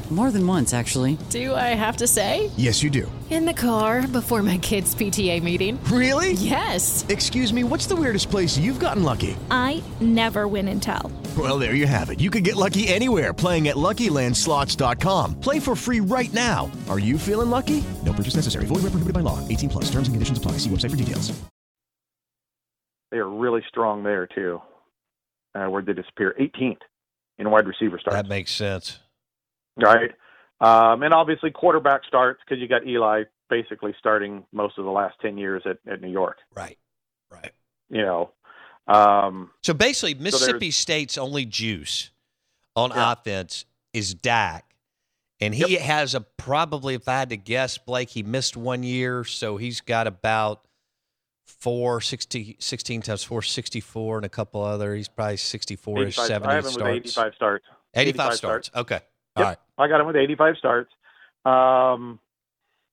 More 0.11 0.29
than 0.29 0.45
once, 0.45 0.73
actually. 0.73 1.17
Do 1.29 1.55
I 1.55 1.73
have 1.73 1.95
to 1.97 2.07
say? 2.07 2.51
Yes, 2.57 2.83
you 2.83 2.89
do. 2.89 3.09
In 3.29 3.45
the 3.45 3.53
car 3.53 4.05
before 4.09 4.43
my 4.43 4.57
kids' 4.57 4.93
PTA 4.93 5.41
meeting. 5.41 5.81
Really? 5.85 6.33
Yes. 6.33 7.05
Excuse 7.07 7.53
me, 7.53 7.63
what's 7.63 7.85
the 7.87 7.95
weirdest 7.95 8.29
place 8.29 8.57
you've 8.57 8.79
gotten 8.79 9.03
lucky? 9.03 9.37
I 9.49 9.81
never 10.01 10.49
win 10.49 10.67
and 10.67 10.83
tell. 10.83 11.09
Well, 11.37 11.57
there 11.57 11.75
you 11.75 11.87
have 11.87 12.09
it. 12.09 12.19
You 12.19 12.29
can 12.29 12.43
get 12.43 12.57
lucky 12.57 12.89
anywhere 12.89 13.33
playing 13.33 13.69
at 13.69 13.77
LuckyLandSlots.com. 13.77 15.39
Play 15.39 15.61
for 15.61 15.77
free 15.77 16.01
right 16.01 16.33
now. 16.33 16.69
Are 16.89 16.99
you 16.99 17.17
feeling 17.17 17.49
lucky? 17.49 17.81
No 18.05 18.11
purchase 18.11 18.35
necessary. 18.35 18.65
Void 18.65 18.83
where 18.83 18.91
prohibited 18.91 19.13
by 19.13 19.21
law. 19.21 19.39
18 19.47 19.69
plus. 19.69 19.85
Terms 19.85 20.09
and 20.09 20.15
conditions 20.15 20.37
apply. 20.37 20.53
See 20.53 20.69
website 20.69 20.89
for 20.91 20.97
details. 20.97 21.31
They 23.11 23.17
are 23.17 23.29
really 23.29 23.61
strong 23.69 24.03
there 24.03 24.27
too. 24.27 24.61
Uh, 25.55 25.67
where 25.67 25.81
they 25.81 25.93
disappear 25.93 26.35
18th 26.39 26.79
in 27.37 27.49
wide 27.49 27.67
receiver 27.67 27.97
starts. 27.99 28.15
That 28.15 28.27
makes 28.27 28.51
sense. 28.51 28.99
Right? 29.77 30.11
Um, 30.59 31.01
and 31.03 31.13
obviously 31.13 31.51
quarterback 31.51 32.01
starts 32.07 32.39
because 32.45 32.61
you 32.61 32.67
got 32.67 32.85
Eli 32.85 33.23
basically 33.49 33.93
starting 33.99 34.45
most 34.51 34.77
of 34.77 34.85
the 34.85 34.91
last 34.91 35.15
ten 35.21 35.37
years 35.37 35.63
at, 35.65 35.77
at 35.91 36.01
New 36.01 36.11
York. 36.11 36.37
Right, 36.55 36.77
right. 37.31 37.51
You 37.89 38.03
know, 38.03 38.31
um, 38.87 39.51
So 39.63 39.73
basically, 39.73 40.13
Mississippi 40.15 40.71
State's 40.71 41.17
only 41.17 41.45
juice 41.45 42.11
on 42.75 42.91
Yeah. 42.91 43.11
offense 43.11 43.65
is 43.93 44.13
Dak, 44.13 44.65
And 45.41 45.53
he 45.55 45.75
has 45.75 46.13
a 46.13 46.21
probably, 46.21 46.93
if 46.93 47.07
I 47.07 47.17
had 47.17 47.29
to 47.29 47.37
guess, 47.37 47.77
Blake, 47.79 48.11
he 48.11 48.21
missed 48.23 48.55
one 48.55 48.83
year, 48.83 49.23
so 49.23 49.57
he's 49.57 49.81
got 49.81 50.05
about 50.07 50.67
four, 51.45 51.99
60, 51.99 52.57
16 52.59 53.01
times 53.01 53.23
four, 53.23 53.41
64, 53.41 54.17
and 54.17 54.25
a 54.25 54.29
couple 54.29 54.61
other. 54.63 54.95
He's 54.95 55.07
probably 55.07 55.37
64 55.37 56.03
ish, 56.03 56.19
85 56.19 56.27
70 56.27 56.51
I 56.51 56.55
have 56.55 56.65
him 56.65 56.71
starts. 56.71 56.87
with 56.93 56.95
85 57.05 57.33
starts. 57.35 57.65
85 57.95 58.33
starts. 58.35 58.71
Okay. 58.75 58.99
Yep. 59.37 59.45
right. 59.45 59.57
I 59.77 59.87
got 59.87 60.01
him 60.01 60.07
with 60.07 60.15
85 60.15 60.55
starts. 60.57 60.91
Um, 61.45 62.19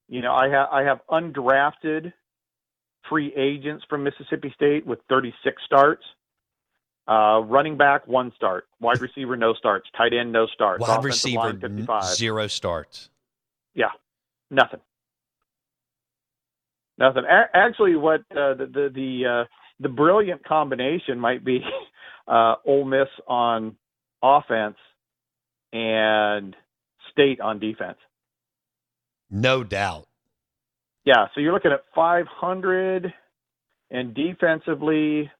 you 0.09 0.23
know, 0.23 0.33
I 0.33 0.49
have 0.49 0.69
I 0.73 0.83
have 0.83 1.01
undrafted 1.11 2.13
free 3.09 3.33
agents 3.37 3.85
from 3.89 4.05
Mississippi 4.05 4.53
State 4.55 4.87
with 4.87 5.01
36 5.09 5.63
starts. 5.65 6.05
Uh, 7.07 7.41
running 7.47 7.77
back 7.79 8.07
one 8.07 8.31
start, 8.37 8.67
wide 8.81 9.01
receiver 9.01 9.35
no 9.35 9.55
starts, 9.55 9.89
tight 9.97 10.13
end 10.13 10.31
no 10.31 10.47
starts, 10.47 10.81
Wide 10.83 10.91
offensive 10.99 11.05
receiver, 11.05 11.39
line 11.39 11.59
55. 11.61 12.05
zero 12.05 12.47
starts. 12.49 13.09
Yeah, 13.75 13.89
nothing, 14.51 14.81
nothing. 16.99 17.25
A- 17.25 17.57
actually, 17.57 17.97
what 17.97 18.21
uh, 18.31 18.53
the 18.55 18.67
the 18.67 18.91
the, 18.95 19.27
uh, 19.27 19.45
the 19.81 19.89
brilliant 19.89 20.45
combination 20.45 21.19
might 21.19 21.43
be 21.43 21.61
uh, 22.29 22.57
Ole 22.67 22.85
Miss 22.85 23.09
on 23.27 23.77
offense 24.23 24.77
and 25.73 26.55
State 27.11 27.41
on 27.41 27.59
defense. 27.59 27.99
No 29.31 29.65
doubt. 29.65 30.07
Yeah, 31.05 31.27
so 31.35 31.41
you're 31.41 31.53
looking 31.53 31.73
at 31.73 31.85
500 31.95 33.13
and 33.91 34.15
defensively. 34.15 35.31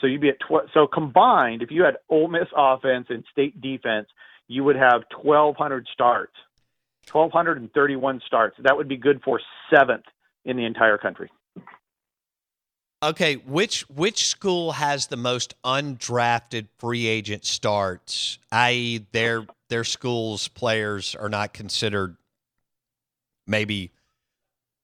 So 0.00 0.06
you'd 0.06 0.20
be 0.20 0.28
at 0.28 0.40
tw- 0.40 0.70
so 0.72 0.86
combined. 0.86 1.62
If 1.62 1.70
you 1.70 1.82
had 1.82 1.96
Ole 2.08 2.28
Miss 2.28 2.48
offense 2.56 3.06
and 3.10 3.24
State 3.32 3.60
defense, 3.60 4.08
you 4.48 4.64
would 4.64 4.76
have 4.76 5.02
1,200 5.22 5.86
starts, 5.92 6.34
1,231 7.12 8.20
starts. 8.26 8.56
That 8.62 8.76
would 8.76 8.88
be 8.88 8.96
good 8.96 9.20
for 9.24 9.40
seventh 9.74 10.04
in 10.44 10.56
the 10.56 10.64
entire 10.64 10.98
country. 10.98 11.30
Okay, 13.02 13.34
which 13.36 13.82
which 13.90 14.26
school 14.26 14.72
has 14.72 15.08
the 15.08 15.18
most 15.18 15.54
undrafted 15.62 16.68
free 16.78 17.06
agent 17.06 17.44
starts? 17.44 18.38
I.e., 18.50 19.04
their 19.12 19.46
their 19.68 19.84
school's 19.84 20.48
players 20.48 21.14
are 21.14 21.28
not 21.28 21.52
considered 21.52 22.16
maybe 23.46 23.90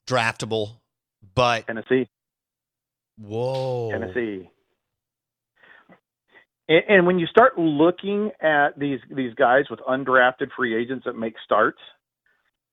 draftable, 0.07 0.73
but 1.35 1.67
Tennessee. 1.67 2.07
Whoa, 3.19 3.91
Tennessee. 3.93 4.51
And, 6.69 6.83
and 6.89 7.07
when 7.07 7.19
you 7.19 7.27
start 7.27 7.59
looking 7.59 8.31
at 8.43 8.79
these 8.79 9.01
these 9.11 9.33
guys 9.35 9.65
with 9.71 9.81
undrafted 9.81 10.49
free 10.55 10.77
agents 10.77 11.07
that 11.07 11.17
make 11.17 11.35
starts, 11.45 11.81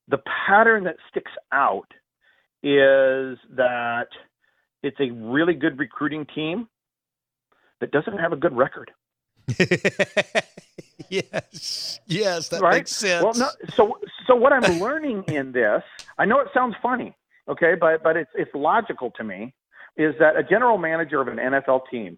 the 0.09 0.19
pattern 0.47 0.83
that 0.83 0.97
sticks 1.09 1.31
out 1.53 1.87
is 2.61 3.37
that 3.55 4.07
it's 4.83 4.99
a 4.99 5.11
really 5.11 5.53
good 5.53 5.77
recruiting 5.79 6.25
team 6.33 6.67
that 7.81 7.91
doesn't 7.91 8.17
have 8.17 8.33
a 8.33 8.35
good 8.35 8.55
record. 8.55 8.91
yes, 11.09 11.99
yes, 12.05 12.49
that 12.49 12.61
right? 12.61 12.75
makes 12.75 12.95
sense. 12.95 13.23
Well, 13.23 13.33
no, 13.33 13.49
so 13.73 13.97
so 14.27 14.35
what 14.35 14.53
I'm 14.53 14.79
learning 14.79 15.23
in 15.27 15.51
this, 15.51 15.81
I 16.17 16.25
know 16.25 16.39
it 16.39 16.49
sounds 16.53 16.75
funny, 16.81 17.15
okay, 17.47 17.75
but 17.75 18.03
but 18.03 18.15
it's 18.15 18.29
it's 18.35 18.51
logical 18.53 19.11
to 19.11 19.23
me, 19.23 19.53
is 19.97 20.13
that 20.19 20.35
a 20.35 20.43
general 20.43 20.77
manager 20.77 21.19
of 21.21 21.27
an 21.27 21.37
NFL 21.37 21.81
team, 21.89 22.17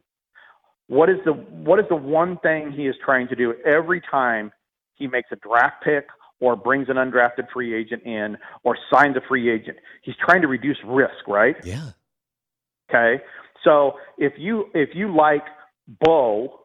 what 0.88 1.10
is 1.10 1.18
the 1.24 1.32
what 1.34 1.80
is 1.80 1.86
the 1.90 1.96
one 1.96 2.38
thing 2.40 2.72
he 2.72 2.88
is 2.88 2.96
trying 3.04 3.28
to 3.30 3.36
do 3.36 3.54
every 3.66 4.02
time 4.02 4.52
he 4.96 5.08
makes 5.08 5.30
a 5.32 5.38
draft 5.38 5.84
pick 5.84 6.08
or 6.42 6.56
brings 6.56 6.90
an 6.90 6.96
undrafted 6.98 7.50
free 7.54 7.74
agent 7.74 8.04
in 8.04 8.38
or 8.64 8.78
signs 8.92 9.16
a 9.16 9.22
free 9.26 9.50
agent? 9.50 9.78
He's 10.02 10.16
trying 10.18 10.42
to 10.42 10.48
reduce 10.48 10.78
risk, 10.86 11.28
right? 11.28 11.56
Yeah. 11.64 11.92
Okay. 12.94 13.24
So 13.64 13.94
if 14.18 14.34
you 14.38 14.66
if 14.74 14.90
you 14.94 15.16
like 15.16 15.44
Bo 15.88 16.60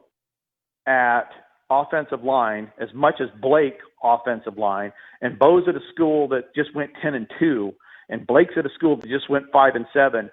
at 0.85 1.29
offensive 1.69 2.23
line 2.23 2.71
as 2.79 2.89
much 2.93 3.15
as 3.21 3.27
Blake 3.41 3.77
offensive 4.03 4.57
line, 4.57 4.91
and 5.21 5.37
Bo's 5.37 5.63
at 5.67 5.75
a 5.75 5.81
school 5.93 6.27
that 6.29 6.53
just 6.55 6.75
went 6.75 6.91
ten 7.01 7.13
and 7.13 7.27
two, 7.39 7.73
and 8.09 8.25
Blake's 8.25 8.53
at 8.57 8.65
a 8.65 8.69
school 8.75 8.95
that 8.97 9.07
just 9.07 9.29
went 9.29 9.45
five 9.51 9.75
and 9.75 9.85
seven, 9.93 10.29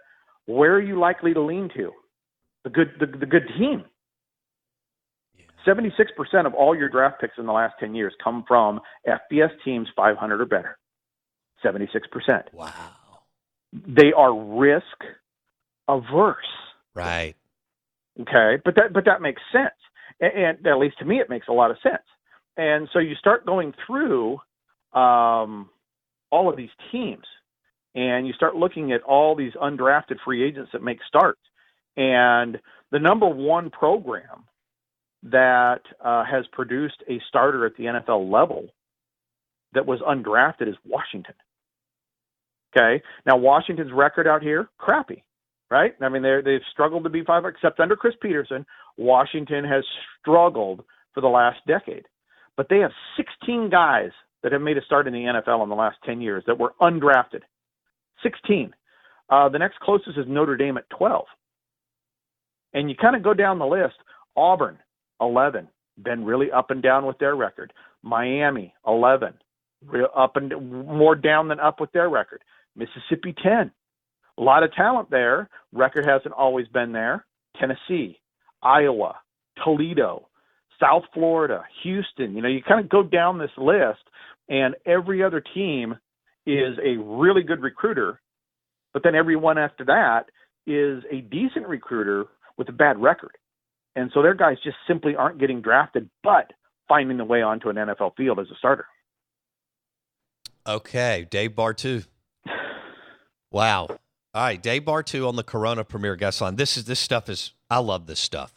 where 0.46 0.74
are 0.74 0.82
you 0.82 0.98
likely 0.98 1.34
to 1.34 1.40
lean 1.40 1.68
to? 1.76 1.92
The 2.64 2.70
good 2.70 2.92
the, 2.98 3.06
the 3.06 3.26
good 3.26 3.48
team. 3.58 3.84
Seventy-six 5.64 6.12
percent 6.16 6.46
of 6.46 6.54
all 6.54 6.76
your 6.76 6.88
draft 6.88 7.20
picks 7.20 7.38
in 7.38 7.46
the 7.46 7.52
last 7.52 7.74
ten 7.78 7.94
years 7.94 8.14
come 8.22 8.44
from 8.46 8.80
FBS 9.06 9.50
teams 9.64 9.88
five 9.94 10.16
hundred 10.16 10.40
or 10.40 10.46
better. 10.46 10.78
Seventy-six 11.62 12.06
percent. 12.08 12.46
Wow. 12.52 12.72
They 13.72 14.12
are 14.16 14.34
risk 14.34 14.84
averse. 15.88 16.36
Right. 16.94 17.34
Okay, 18.20 18.60
but 18.64 18.76
that 18.76 18.92
but 18.92 19.04
that 19.06 19.20
makes 19.20 19.42
sense, 19.52 19.74
and, 20.20 20.58
and 20.58 20.66
at 20.66 20.78
least 20.78 20.98
to 20.98 21.04
me, 21.04 21.20
it 21.20 21.28
makes 21.28 21.48
a 21.48 21.52
lot 21.52 21.70
of 21.70 21.76
sense. 21.82 22.04
And 22.56 22.88
so 22.92 23.00
you 23.00 23.16
start 23.16 23.44
going 23.44 23.74
through 23.86 24.38
um, 24.92 25.68
all 26.30 26.48
of 26.48 26.56
these 26.56 26.70
teams, 26.92 27.24
and 27.96 28.26
you 28.26 28.32
start 28.32 28.54
looking 28.54 28.92
at 28.92 29.02
all 29.02 29.34
these 29.34 29.52
undrafted 29.54 30.18
free 30.24 30.44
agents 30.44 30.70
that 30.72 30.82
make 30.82 30.98
starts. 31.08 31.40
And 31.96 32.60
the 32.92 33.00
number 33.00 33.26
one 33.26 33.70
program 33.70 34.44
that 35.24 35.80
uh, 36.04 36.24
has 36.24 36.44
produced 36.52 37.02
a 37.08 37.20
starter 37.28 37.66
at 37.66 37.76
the 37.76 37.84
NFL 37.84 38.30
level 38.30 38.68
that 39.72 39.86
was 39.86 40.00
undrafted 40.00 40.68
is 40.68 40.76
Washington. 40.84 41.34
Okay, 42.76 43.02
now 43.26 43.36
Washington's 43.36 43.92
record 43.92 44.28
out 44.28 44.42
here 44.42 44.68
crappy 44.78 45.24
right? 45.74 45.92
I 46.00 46.08
mean, 46.08 46.22
they 46.22 46.40
they've 46.44 46.60
struggled 46.70 47.02
to 47.02 47.10
be 47.10 47.24
five, 47.24 47.44
except 47.44 47.80
under 47.80 47.96
Chris 47.96 48.14
Petersen. 48.22 48.64
Washington 48.96 49.64
has 49.64 49.82
struggled 50.20 50.84
for 51.12 51.20
the 51.20 51.26
last 51.26 51.58
decade, 51.66 52.04
but 52.56 52.68
they 52.68 52.78
have 52.78 52.92
16 53.16 53.70
guys 53.70 54.10
that 54.44 54.52
have 54.52 54.62
made 54.62 54.78
a 54.78 54.84
start 54.84 55.08
in 55.08 55.12
the 55.12 55.18
NFL 55.18 55.64
in 55.64 55.68
the 55.68 55.74
last 55.74 55.96
10 56.04 56.20
years 56.20 56.44
that 56.46 56.60
were 56.60 56.74
undrafted. 56.80 57.40
16. 58.22 58.72
Uh, 59.28 59.48
the 59.48 59.58
next 59.58 59.80
closest 59.80 60.16
is 60.16 60.26
Notre 60.28 60.56
Dame 60.56 60.76
at 60.76 60.88
12. 60.90 61.24
And 62.72 62.88
you 62.88 62.94
kind 62.94 63.16
of 63.16 63.24
go 63.24 63.34
down 63.34 63.58
the 63.58 63.66
list. 63.66 63.96
Auburn, 64.36 64.78
11, 65.20 65.68
been 66.04 66.24
really 66.24 66.52
up 66.52 66.70
and 66.70 66.82
down 66.82 67.04
with 67.04 67.18
their 67.18 67.34
record. 67.34 67.72
Miami, 68.02 68.74
11, 68.86 69.34
real 69.86 70.08
up 70.16 70.36
and 70.36 70.52
more 70.86 71.16
down 71.16 71.48
than 71.48 71.58
up 71.58 71.80
with 71.80 71.90
their 71.92 72.08
record. 72.08 72.42
Mississippi, 72.76 73.34
10, 73.42 73.72
a 74.38 74.42
lot 74.42 74.62
of 74.62 74.72
talent 74.72 75.10
there. 75.10 75.48
Record 75.72 76.06
hasn't 76.06 76.34
always 76.34 76.66
been 76.68 76.92
there. 76.92 77.24
Tennessee, 77.58 78.20
Iowa, 78.62 79.16
Toledo, 79.62 80.28
South 80.80 81.04
Florida, 81.12 81.64
Houston. 81.82 82.34
You 82.34 82.42
know, 82.42 82.48
you 82.48 82.62
kind 82.66 82.80
of 82.80 82.88
go 82.88 83.02
down 83.02 83.38
this 83.38 83.50
list, 83.56 84.02
and 84.48 84.74
every 84.86 85.22
other 85.22 85.42
team 85.54 85.94
is 86.46 86.76
a 86.84 86.98
really 87.00 87.42
good 87.42 87.62
recruiter, 87.62 88.20
but 88.92 89.02
then 89.02 89.14
every 89.14 89.36
one 89.36 89.56
after 89.56 89.84
that 89.86 90.26
is 90.66 91.02
a 91.10 91.20
decent 91.20 91.66
recruiter 91.68 92.26
with 92.56 92.68
a 92.68 92.72
bad 92.72 93.00
record. 93.00 93.36
And 93.96 94.10
so 94.12 94.22
their 94.22 94.34
guys 94.34 94.56
just 94.64 94.76
simply 94.86 95.14
aren't 95.14 95.38
getting 95.38 95.60
drafted, 95.62 96.10
but 96.22 96.52
finding 96.88 97.16
the 97.16 97.24
way 97.24 97.42
onto 97.42 97.68
an 97.68 97.76
NFL 97.76 98.16
field 98.16 98.38
as 98.40 98.46
a 98.50 98.56
starter. 98.58 98.86
Okay, 100.66 101.26
Dave 101.30 101.52
Bartoo. 101.52 102.06
Wow. 103.50 103.88
All 104.34 104.42
right, 104.42 104.60
Dave 104.60 104.84
two 105.04 105.28
on 105.28 105.36
the 105.36 105.44
Corona 105.44 105.84
Premier 105.84 106.16
Guest 106.16 106.40
Line. 106.40 106.56
This 106.56 106.76
is 106.76 106.86
this 106.86 106.98
stuff 106.98 107.28
is 107.28 107.52
I 107.70 107.78
love 107.78 108.06
this 108.06 108.18
stuff. 108.18 108.52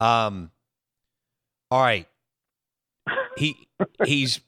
Um, 0.00 0.50
all 1.70 1.80
right, 1.80 2.08
he 3.36 3.68
he's 4.04 4.40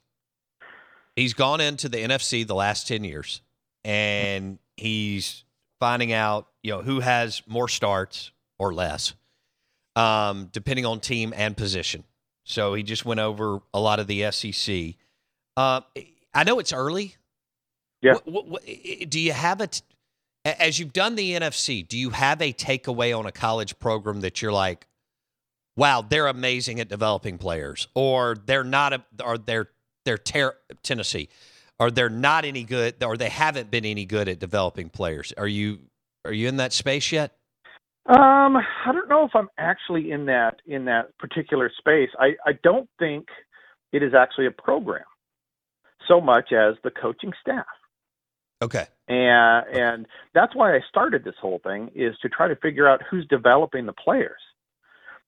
he's 1.14 1.32
gone 1.32 1.60
into 1.60 1.88
the 1.88 1.98
NFC 1.98 2.44
the 2.44 2.56
last 2.56 2.88
ten 2.88 3.04
years, 3.04 3.40
and 3.84 4.58
he's 4.76 5.44
finding 5.78 6.12
out 6.12 6.48
you 6.64 6.72
know 6.72 6.82
who 6.82 6.98
has 6.98 7.40
more 7.46 7.68
starts 7.68 8.32
or 8.58 8.74
less, 8.74 9.14
um, 9.94 10.48
depending 10.50 10.84
on 10.84 10.98
team 10.98 11.32
and 11.36 11.56
position. 11.56 12.02
So 12.42 12.74
he 12.74 12.82
just 12.82 13.04
went 13.04 13.20
over 13.20 13.60
a 13.72 13.78
lot 13.78 14.00
of 14.00 14.08
the 14.08 14.28
SEC. 14.32 14.94
Uh, 15.56 15.82
I 16.34 16.42
know 16.42 16.58
it's 16.58 16.72
early. 16.72 17.14
Yeah. 18.02 18.14
What, 18.14 18.26
what, 18.26 18.48
what, 18.48 18.66
do 19.08 19.20
you 19.20 19.32
have 19.32 19.60
a 19.60 19.68
t- 19.68 19.82
as 20.44 20.78
you've 20.78 20.92
done 20.92 21.14
the 21.14 21.32
NFC? 21.32 21.86
Do 21.86 21.98
you 21.98 22.10
have 22.10 22.40
a 22.40 22.52
takeaway 22.52 23.16
on 23.16 23.26
a 23.26 23.32
college 23.32 23.78
program 23.78 24.20
that 24.20 24.40
you're 24.40 24.52
like, 24.52 24.86
wow, 25.76 26.04
they're 26.06 26.26
amazing 26.26 26.80
at 26.80 26.88
developing 26.88 27.38
players, 27.38 27.88
or 27.94 28.36
they're 28.46 28.64
not, 28.64 28.92
a, 28.92 29.04
or 29.24 29.38
they're 29.38 29.68
they're 30.04 30.18
ter- 30.18 30.56
Tennessee, 30.82 31.28
or 31.78 31.90
they're 31.90 32.08
not 32.08 32.44
any 32.44 32.64
good, 32.64 33.02
or 33.04 33.16
they 33.16 33.28
haven't 33.28 33.70
been 33.70 33.84
any 33.84 34.04
good 34.04 34.28
at 34.28 34.38
developing 34.38 34.88
players? 34.88 35.32
Are 35.36 35.48
you 35.48 35.80
are 36.24 36.32
you 36.32 36.48
in 36.48 36.56
that 36.56 36.72
space 36.72 37.12
yet? 37.12 37.32
Um, 38.06 38.56
I 38.56 38.92
don't 38.92 39.08
know 39.08 39.24
if 39.24 39.32
I'm 39.34 39.48
actually 39.58 40.10
in 40.10 40.26
that 40.26 40.60
in 40.66 40.86
that 40.86 41.16
particular 41.18 41.70
space. 41.78 42.10
I 42.18 42.36
I 42.46 42.52
don't 42.62 42.88
think 42.98 43.28
it 43.92 44.02
is 44.02 44.14
actually 44.14 44.46
a 44.46 44.50
program 44.50 45.04
so 46.06 46.20
much 46.20 46.52
as 46.52 46.74
the 46.82 46.90
coaching 46.90 47.32
staff. 47.40 47.66
Okay. 48.60 48.86
And 49.08 49.66
and 49.76 50.06
that's 50.34 50.54
why 50.54 50.74
I 50.74 50.80
started 50.88 51.24
this 51.24 51.36
whole 51.40 51.60
thing 51.62 51.90
is 51.94 52.14
to 52.22 52.28
try 52.28 52.48
to 52.48 52.56
figure 52.56 52.88
out 52.88 53.00
who's 53.08 53.26
developing 53.28 53.86
the 53.86 53.92
players, 53.92 54.40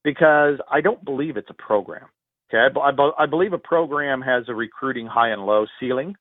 because 0.02 0.58
I 0.70 0.80
don't 0.80 1.04
believe 1.04 1.36
it's 1.36 1.50
a 1.50 1.54
program. 1.54 2.06
Okay, 2.52 2.58
I, 2.58 2.90
I, 2.90 3.10
I 3.22 3.26
believe 3.26 3.52
a 3.52 3.58
program 3.58 4.20
has 4.22 4.44
a 4.48 4.54
recruiting 4.54 5.06
high 5.06 5.28
and 5.28 5.46
low 5.46 5.66
ceiling. 5.78 6.16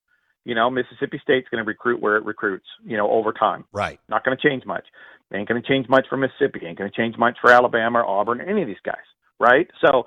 You 0.45 0.55
know, 0.55 0.69
Mississippi 0.69 1.19
State's 1.21 1.49
going 1.49 1.63
to 1.63 1.67
recruit 1.67 2.01
where 2.01 2.15
it 2.15 2.23
recruits. 2.25 2.67
You 2.85 2.97
know, 2.97 3.09
over 3.09 3.33
time. 3.33 3.65
Right. 3.73 3.99
Not 4.07 4.23
going 4.23 4.37
to 4.37 4.49
change 4.49 4.65
much. 4.65 4.85
Ain't 5.33 5.47
going 5.47 5.61
to 5.61 5.67
change 5.67 5.89
much 5.89 6.05
for 6.09 6.17
Mississippi. 6.17 6.61
Ain't 6.65 6.77
going 6.77 6.89
to 6.89 6.95
change 6.95 7.17
much 7.17 7.37
for 7.41 7.51
Alabama 7.51 7.99
or 7.99 8.05
Auburn. 8.05 8.41
or 8.41 8.45
Any 8.45 8.61
of 8.61 8.67
these 8.67 8.77
guys. 8.85 8.95
Right. 9.39 9.67
So, 9.83 10.05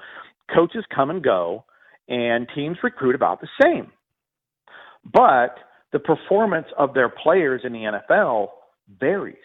coaches 0.55 0.85
come 0.95 1.11
and 1.11 1.23
go, 1.23 1.65
and 2.09 2.49
teams 2.55 2.79
recruit 2.83 3.15
about 3.15 3.41
the 3.41 3.49
same. 3.61 3.93
But 5.05 5.57
the 5.92 5.98
performance 5.98 6.66
of 6.78 6.94
their 6.94 7.09
players 7.09 7.62
in 7.64 7.72
the 7.72 8.00
NFL 8.14 8.48
varies. 8.98 9.37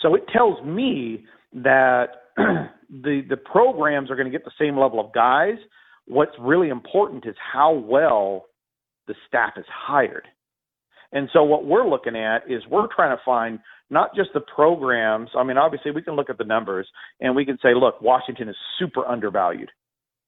So 0.00 0.14
it 0.14 0.24
tells 0.32 0.64
me 0.64 1.24
that 1.54 2.06
the 2.36 3.22
the 3.28 3.36
programs 3.36 4.10
are 4.10 4.16
going 4.16 4.30
to 4.30 4.36
get 4.36 4.44
the 4.44 4.52
same 4.58 4.78
level 4.78 5.00
of 5.00 5.12
guys. 5.12 5.56
What's 6.06 6.32
really 6.40 6.68
important 6.68 7.26
is 7.26 7.36
how 7.52 7.72
well 7.72 8.46
the 9.06 9.14
staff 9.28 9.52
is 9.56 9.64
hired. 9.68 10.26
And 11.12 11.28
so 11.32 11.44
what 11.44 11.66
we're 11.66 11.88
looking 11.88 12.16
at 12.16 12.50
is 12.50 12.62
we're 12.70 12.88
trying 12.94 13.16
to 13.16 13.22
find 13.24 13.58
not 13.90 14.14
just 14.16 14.30
the 14.32 14.40
programs. 14.40 15.28
I 15.36 15.44
mean, 15.44 15.58
obviously 15.58 15.90
we 15.90 16.02
can 16.02 16.14
look 16.14 16.30
at 16.30 16.38
the 16.38 16.44
numbers 16.44 16.88
and 17.20 17.36
we 17.36 17.44
can 17.44 17.58
say, 17.62 17.74
look, 17.74 18.00
Washington 18.00 18.48
is 18.48 18.56
super 18.78 19.06
undervalued 19.06 19.70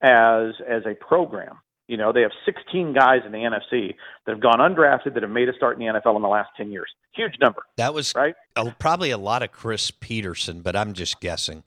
as 0.02 0.52
as 0.68 0.82
a 0.86 0.94
program. 1.04 1.58
You 1.86 1.96
know, 1.98 2.12
they 2.12 2.22
have 2.22 2.30
16 2.46 2.94
guys 2.94 3.20
in 3.26 3.32
the 3.32 3.38
NFC 3.38 3.94
that 4.24 4.32
have 4.32 4.40
gone 4.40 4.58
undrafted 4.58 5.12
that 5.14 5.22
have 5.22 5.30
made 5.30 5.48
a 5.48 5.52
start 5.54 5.78
in 5.78 5.86
the 5.86 5.92
NFL 6.00 6.16
in 6.16 6.22
the 6.22 6.28
last 6.28 6.48
10 6.56 6.70
years. 6.72 6.88
Huge 7.14 7.34
number. 7.40 7.62
That 7.76 7.92
was 7.92 8.14
right. 8.14 8.34
A, 8.56 8.70
probably 8.78 9.10
a 9.10 9.18
lot 9.18 9.42
of 9.42 9.52
Chris 9.52 9.90
Petersen, 9.90 10.62
but 10.62 10.74
I'm 10.74 10.94
just 10.94 11.20
guessing. 11.20 11.62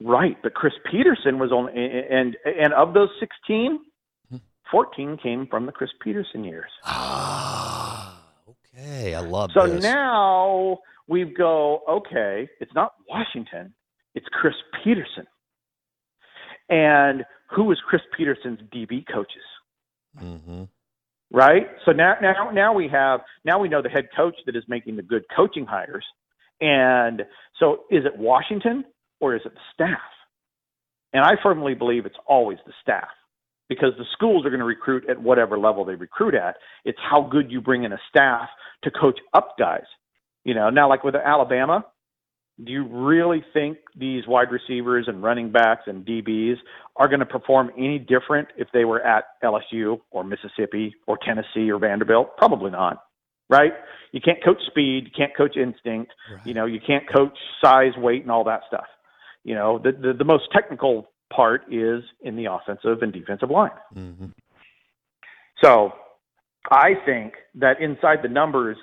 Right, 0.00 0.36
but 0.44 0.54
Chris 0.54 0.74
Petersen 0.88 1.40
was 1.40 1.50
on, 1.50 1.68
and 1.76 2.36
and 2.44 2.72
of 2.72 2.94
those 2.94 3.08
16, 3.18 3.80
14 4.70 5.16
came 5.20 5.48
from 5.48 5.66
the 5.66 5.72
Chris 5.72 5.90
Petersen 6.00 6.44
years. 6.44 6.70
Ah, 6.84 8.20
okay, 8.48 9.16
I 9.16 9.20
love 9.20 9.50
So 9.52 9.66
this. 9.66 9.82
now 9.82 10.78
we 11.08 11.24
go, 11.24 11.80
okay, 11.88 12.48
it's 12.60 12.72
not 12.74 12.92
Washington, 13.08 13.74
it's 14.14 14.26
Chris 14.30 14.54
Petersen. 14.84 15.26
And 16.68 17.24
who 17.50 17.64
was 17.64 17.78
Chris 17.86 18.02
Petersen's 18.16 18.60
DB 18.74 19.04
coaches? 19.12 19.42
Mm-hmm. 20.20 20.64
Right? 21.30 21.68
So 21.84 21.92
now 21.92 22.14
now 22.22 22.50
now 22.52 22.72
we 22.72 22.88
have 22.88 23.20
now 23.44 23.58
we 23.58 23.68
know 23.68 23.82
the 23.82 23.90
head 23.90 24.08
coach 24.16 24.36
that 24.46 24.56
is 24.56 24.64
making 24.68 24.96
the 24.96 25.02
good 25.02 25.24
coaching 25.34 25.66
hires. 25.66 26.04
And 26.60 27.22
so 27.60 27.84
is 27.90 28.04
it 28.04 28.16
Washington 28.16 28.84
or 29.20 29.36
is 29.36 29.42
it 29.44 29.52
the 29.54 29.60
staff? 29.74 30.00
And 31.12 31.24
I 31.24 31.34
firmly 31.42 31.74
believe 31.74 32.06
it's 32.06 32.16
always 32.26 32.58
the 32.66 32.72
staff 32.82 33.08
because 33.68 33.92
the 33.98 34.04
schools 34.12 34.44
are 34.44 34.50
going 34.50 34.60
to 34.60 34.66
recruit 34.66 35.08
at 35.08 35.20
whatever 35.20 35.58
level 35.58 35.84
they 35.84 35.94
recruit 35.94 36.34
at. 36.34 36.56
It's 36.84 36.98
how 36.98 37.22
good 37.22 37.50
you 37.50 37.60
bring 37.60 37.84
in 37.84 37.92
a 37.92 37.98
staff 38.08 38.48
to 38.84 38.90
coach 38.90 39.18
up 39.34 39.56
guys. 39.58 39.84
You 40.44 40.54
know, 40.54 40.70
now 40.70 40.88
like 40.88 41.04
with 41.04 41.14
Alabama, 41.14 41.84
do 42.64 42.72
you 42.72 42.84
really 42.84 43.44
think 43.52 43.78
these 43.96 44.26
wide 44.26 44.50
receivers 44.50 45.06
and 45.06 45.22
running 45.22 45.52
backs 45.52 45.82
and 45.86 46.04
DBs 46.04 46.56
are 46.96 47.06
going 47.06 47.20
to 47.20 47.26
perform 47.26 47.70
any 47.78 47.98
different 47.98 48.48
if 48.56 48.68
they 48.72 48.84
were 48.84 49.00
at 49.00 49.24
LSU 49.44 50.00
or 50.10 50.24
Mississippi 50.24 50.94
or 51.06 51.18
Tennessee 51.24 51.70
or 51.70 51.78
Vanderbilt? 51.78 52.36
Probably 52.36 52.70
not. 52.70 53.04
Right? 53.48 53.72
You 54.12 54.20
can't 54.20 54.42
coach 54.44 54.58
speed, 54.66 55.04
you 55.04 55.10
can't 55.16 55.34
coach 55.36 55.56
instinct, 55.56 56.12
you 56.44 56.52
know, 56.52 56.66
you 56.66 56.80
can't 56.84 57.04
coach 57.10 57.36
size, 57.62 57.92
weight 57.96 58.22
and 58.22 58.30
all 58.30 58.44
that 58.44 58.62
stuff. 58.66 58.86
You 59.44 59.54
know, 59.54 59.78
the 59.78 59.92
the, 59.92 60.12
the 60.12 60.24
most 60.24 60.44
technical 60.52 61.08
part 61.32 61.62
is 61.72 62.02
in 62.22 62.36
the 62.36 62.46
offensive 62.46 63.02
and 63.02 63.12
defensive 63.12 63.50
line. 63.50 63.70
Mm-hmm. 63.94 64.26
So 65.62 65.92
I 66.70 66.94
think 67.06 67.34
that 67.54 67.80
inside 67.80 68.18
the 68.22 68.28
numbers, 68.28 68.76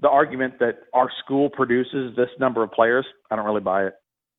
the 0.00 0.08
argument 0.08 0.58
that 0.60 0.80
our 0.92 1.10
school 1.24 1.48
produces 1.48 2.14
this 2.16 2.28
number 2.38 2.62
of 2.62 2.70
players, 2.72 3.06
I 3.30 3.36
don't 3.36 3.46
really 3.46 3.60
buy 3.60 3.86
it. 3.86 3.94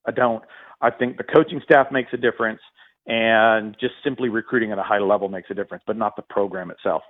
I 0.05 0.11
don't. 0.11 0.43
I 0.81 0.91
think 0.91 1.17
the 1.17 1.23
coaching 1.23 1.61
staff 1.63 1.87
makes 1.91 2.09
a 2.13 2.17
difference, 2.17 2.61
and 3.07 3.75
just 3.79 3.95
simply 4.03 4.29
recruiting 4.29 4.71
at 4.71 4.77
a 4.77 4.83
high 4.83 4.99
level 4.99 5.27
makes 5.29 5.49
a 5.49 5.53
difference, 5.53 5.83
but 5.87 5.97
not 5.97 6.15
the 6.15 6.21
program 6.21 6.69
itself. 6.69 7.01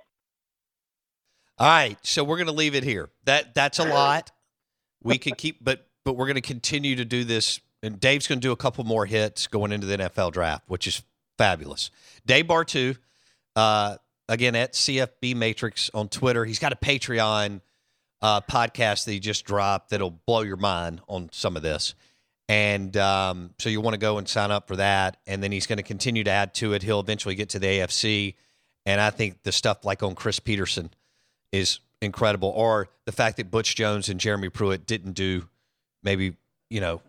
All 1.58 1.68
right, 1.68 1.98
so 2.02 2.24
we're 2.24 2.36
going 2.36 2.46
to 2.46 2.52
leave 2.52 2.74
it 2.74 2.84
here. 2.84 3.10
That 3.24 3.54
that's 3.54 3.78
a 3.78 3.84
lot. 3.84 4.30
We 5.02 5.18
could 5.18 5.36
keep, 5.36 5.62
but 5.62 5.86
but 6.04 6.14
we're 6.14 6.26
going 6.26 6.36
to 6.36 6.40
continue 6.40 6.96
to 6.96 7.04
do 7.04 7.24
this. 7.24 7.60
And 7.82 8.00
Dave's 8.00 8.26
going 8.26 8.40
to 8.40 8.42
do 8.46 8.50
a 8.50 8.56
couple 8.56 8.82
more 8.82 9.06
hits 9.06 9.46
going 9.46 9.70
into 9.70 9.86
the 9.86 9.98
NFL 9.98 10.32
draft, 10.32 10.64
which 10.66 10.88
is 10.88 11.02
fabulous. 11.36 11.92
Dave 12.26 12.46
Bartoo, 12.46 12.96
uh, 13.54 13.96
again 14.28 14.54
at 14.54 14.72
CFB 14.72 15.36
Matrix 15.36 15.90
on 15.94 16.08
Twitter. 16.08 16.44
He's 16.44 16.58
got 16.58 16.72
a 16.72 16.76
Patreon 16.76 17.60
uh, 18.20 18.40
podcast 18.40 19.04
that 19.04 19.12
he 19.12 19.20
just 19.20 19.44
dropped 19.44 19.90
that'll 19.90 20.10
blow 20.10 20.42
your 20.42 20.56
mind 20.56 21.00
on 21.08 21.30
some 21.32 21.56
of 21.56 21.62
this. 21.62 21.94
And 22.48 22.96
um, 22.96 23.50
so 23.58 23.68
you 23.68 23.80
want 23.80 23.94
to 23.94 23.98
go 23.98 24.18
and 24.18 24.26
sign 24.26 24.50
up 24.50 24.68
for 24.68 24.76
that. 24.76 25.18
And 25.26 25.42
then 25.42 25.52
he's 25.52 25.66
going 25.66 25.76
to 25.76 25.82
continue 25.82 26.24
to 26.24 26.30
add 26.30 26.54
to 26.54 26.72
it. 26.72 26.82
He'll 26.82 27.00
eventually 27.00 27.34
get 27.34 27.50
to 27.50 27.58
the 27.58 27.66
AFC. 27.66 28.34
And 28.86 29.00
I 29.00 29.10
think 29.10 29.42
the 29.42 29.52
stuff 29.52 29.84
like 29.84 30.02
on 30.02 30.14
Chris 30.14 30.40
Petersen 30.40 30.90
is 31.52 31.80
incredible. 32.00 32.48
Or 32.48 32.88
the 33.04 33.12
fact 33.12 33.36
that 33.36 33.50
Butch 33.50 33.76
Jones 33.76 34.08
and 34.08 34.18
Jeremy 34.18 34.48
Pruitt 34.48 34.86
didn't 34.86 35.12
do 35.12 35.46
maybe, 36.02 36.36
you 36.70 36.80
know, 36.80 37.02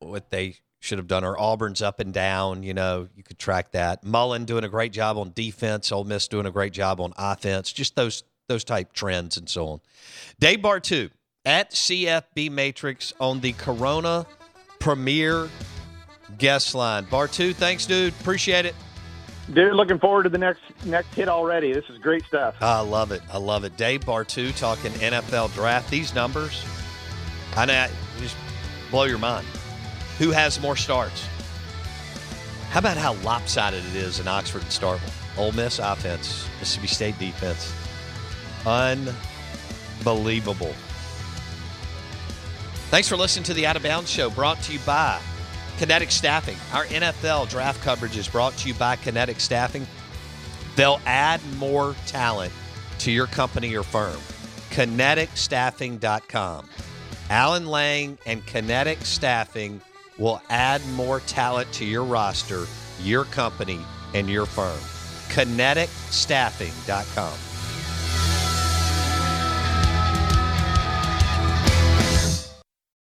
what 0.00 0.30
they 0.30 0.56
should 0.80 0.98
have 0.98 1.06
done. 1.06 1.24
Or 1.24 1.38
Auburn's 1.38 1.82
up 1.82 2.00
and 2.00 2.12
down, 2.12 2.64
you 2.64 2.74
know, 2.74 3.08
you 3.14 3.22
could 3.22 3.38
track 3.38 3.72
that. 3.72 4.02
Mullen 4.02 4.44
doing 4.44 4.64
a 4.64 4.68
great 4.68 4.92
job 4.92 5.16
on 5.18 5.30
defense. 5.34 5.92
Ole 5.92 6.04
Miss 6.04 6.26
doing 6.26 6.46
a 6.46 6.50
great 6.50 6.72
job 6.72 7.00
on 7.00 7.12
offense. 7.16 7.72
Just 7.72 7.94
those 7.94 8.24
those 8.50 8.64
type 8.64 8.92
trends 8.92 9.36
and 9.36 9.48
so 9.48 9.68
on. 9.68 9.80
Dave 10.40 10.58
Bartoo 10.58 11.10
at 11.46 11.70
CFB 11.70 12.50
Matrix 12.50 13.14
on 13.20 13.40
the 13.40 13.52
Corona 13.52 14.26
Premier 14.80 15.48
guest 16.36 16.74
line. 16.74 17.06
Bartoo, 17.06 17.54
thanks, 17.54 17.86
dude. 17.86 18.12
Appreciate 18.20 18.66
it. 18.66 18.74
Dude, 19.54 19.72
looking 19.74 19.98
forward 19.98 20.24
to 20.24 20.28
the 20.28 20.38
next 20.38 20.60
next 20.84 21.14
hit 21.14 21.28
already. 21.28 21.72
This 21.72 21.84
is 21.88 21.98
great 21.98 22.24
stuff. 22.24 22.56
I 22.60 22.80
love 22.80 23.12
it. 23.12 23.22
I 23.32 23.38
love 23.38 23.64
it. 23.64 23.76
Dave 23.76 24.00
Bartoo 24.02 24.56
talking 24.56 24.92
NFL 24.92 25.54
draft. 25.54 25.90
These 25.90 26.14
numbers, 26.14 26.64
I 27.56 27.66
know, 27.66 27.86
just 28.18 28.36
blow 28.90 29.04
your 29.04 29.18
mind. 29.18 29.46
Who 30.18 30.30
has 30.30 30.60
more 30.60 30.76
starts? 30.76 31.26
How 32.70 32.80
about 32.80 32.96
how 32.96 33.14
lopsided 33.14 33.84
it 33.86 33.96
is 33.96 34.20
in 34.20 34.28
Oxford 34.28 34.62
and 34.62 34.70
Starkville? 34.70 35.38
Ole 35.38 35.52
Miss 35.52 35.78
offense, 35.78 36.48
Mississippi 36.58 36.86
State 36.88 37.18
defense. 37.18 37.72
Unbelievable. 38.66 40.74
Thanks 42.90 43.08
for 43.08 43.16
listening 43.16 43.44
to 43.44 43.54
the 43.54 43.66
Out 43.66 43.76
of 43.76 43.82
Bounds 43.82 44.10
Show, 44.10 44.28
brought 44.30 44.60
to 44.62 44.72
you 44.72 44.78
by 44.80 45.20
Kinetic 45.78 46.10
Staffing. 46.10 46.56
Our 46.72 46.86
NFL 46.86 47.48
draft 47.48 47.80
coverage 47.82 48.16
is 48.16 48.28
brought 48.28 48.56
to 48.58 48.68
you 48.68 48.74
by 48.74 48.96
Kinetic 48.96 49.40
Staffing. 49.40 49.86
They'll 50.76 51.00
add 51.06 51.40
more 51.56 51.94
talent 52.06 52.52
to 52.98 53.10
your 53.10 53.26
company 53.28 53.74
or 53.76 53.82
firm. 53.82 54.18
KineticStaffing.com. 54.70 56.68
Alan 57.30 57.66
Lang 57.66 58.18
and 58.26 58.44
Kinetic 58.46 59.04
Staffing 59.04 59.80
will 60.18 60.42
add 60.50 60.84
more 60.88 61.20
talent 61.20 61.72
to 61.74 61.84
your 61.84 62.04
roster, 62.04 62.66
your 63.02 63.24
company, 63.24 63.78
and 64.14 64.28
your 64.28 64.46
firm. 64.46 64.78
KineticStaffing.com. 65.28 67.49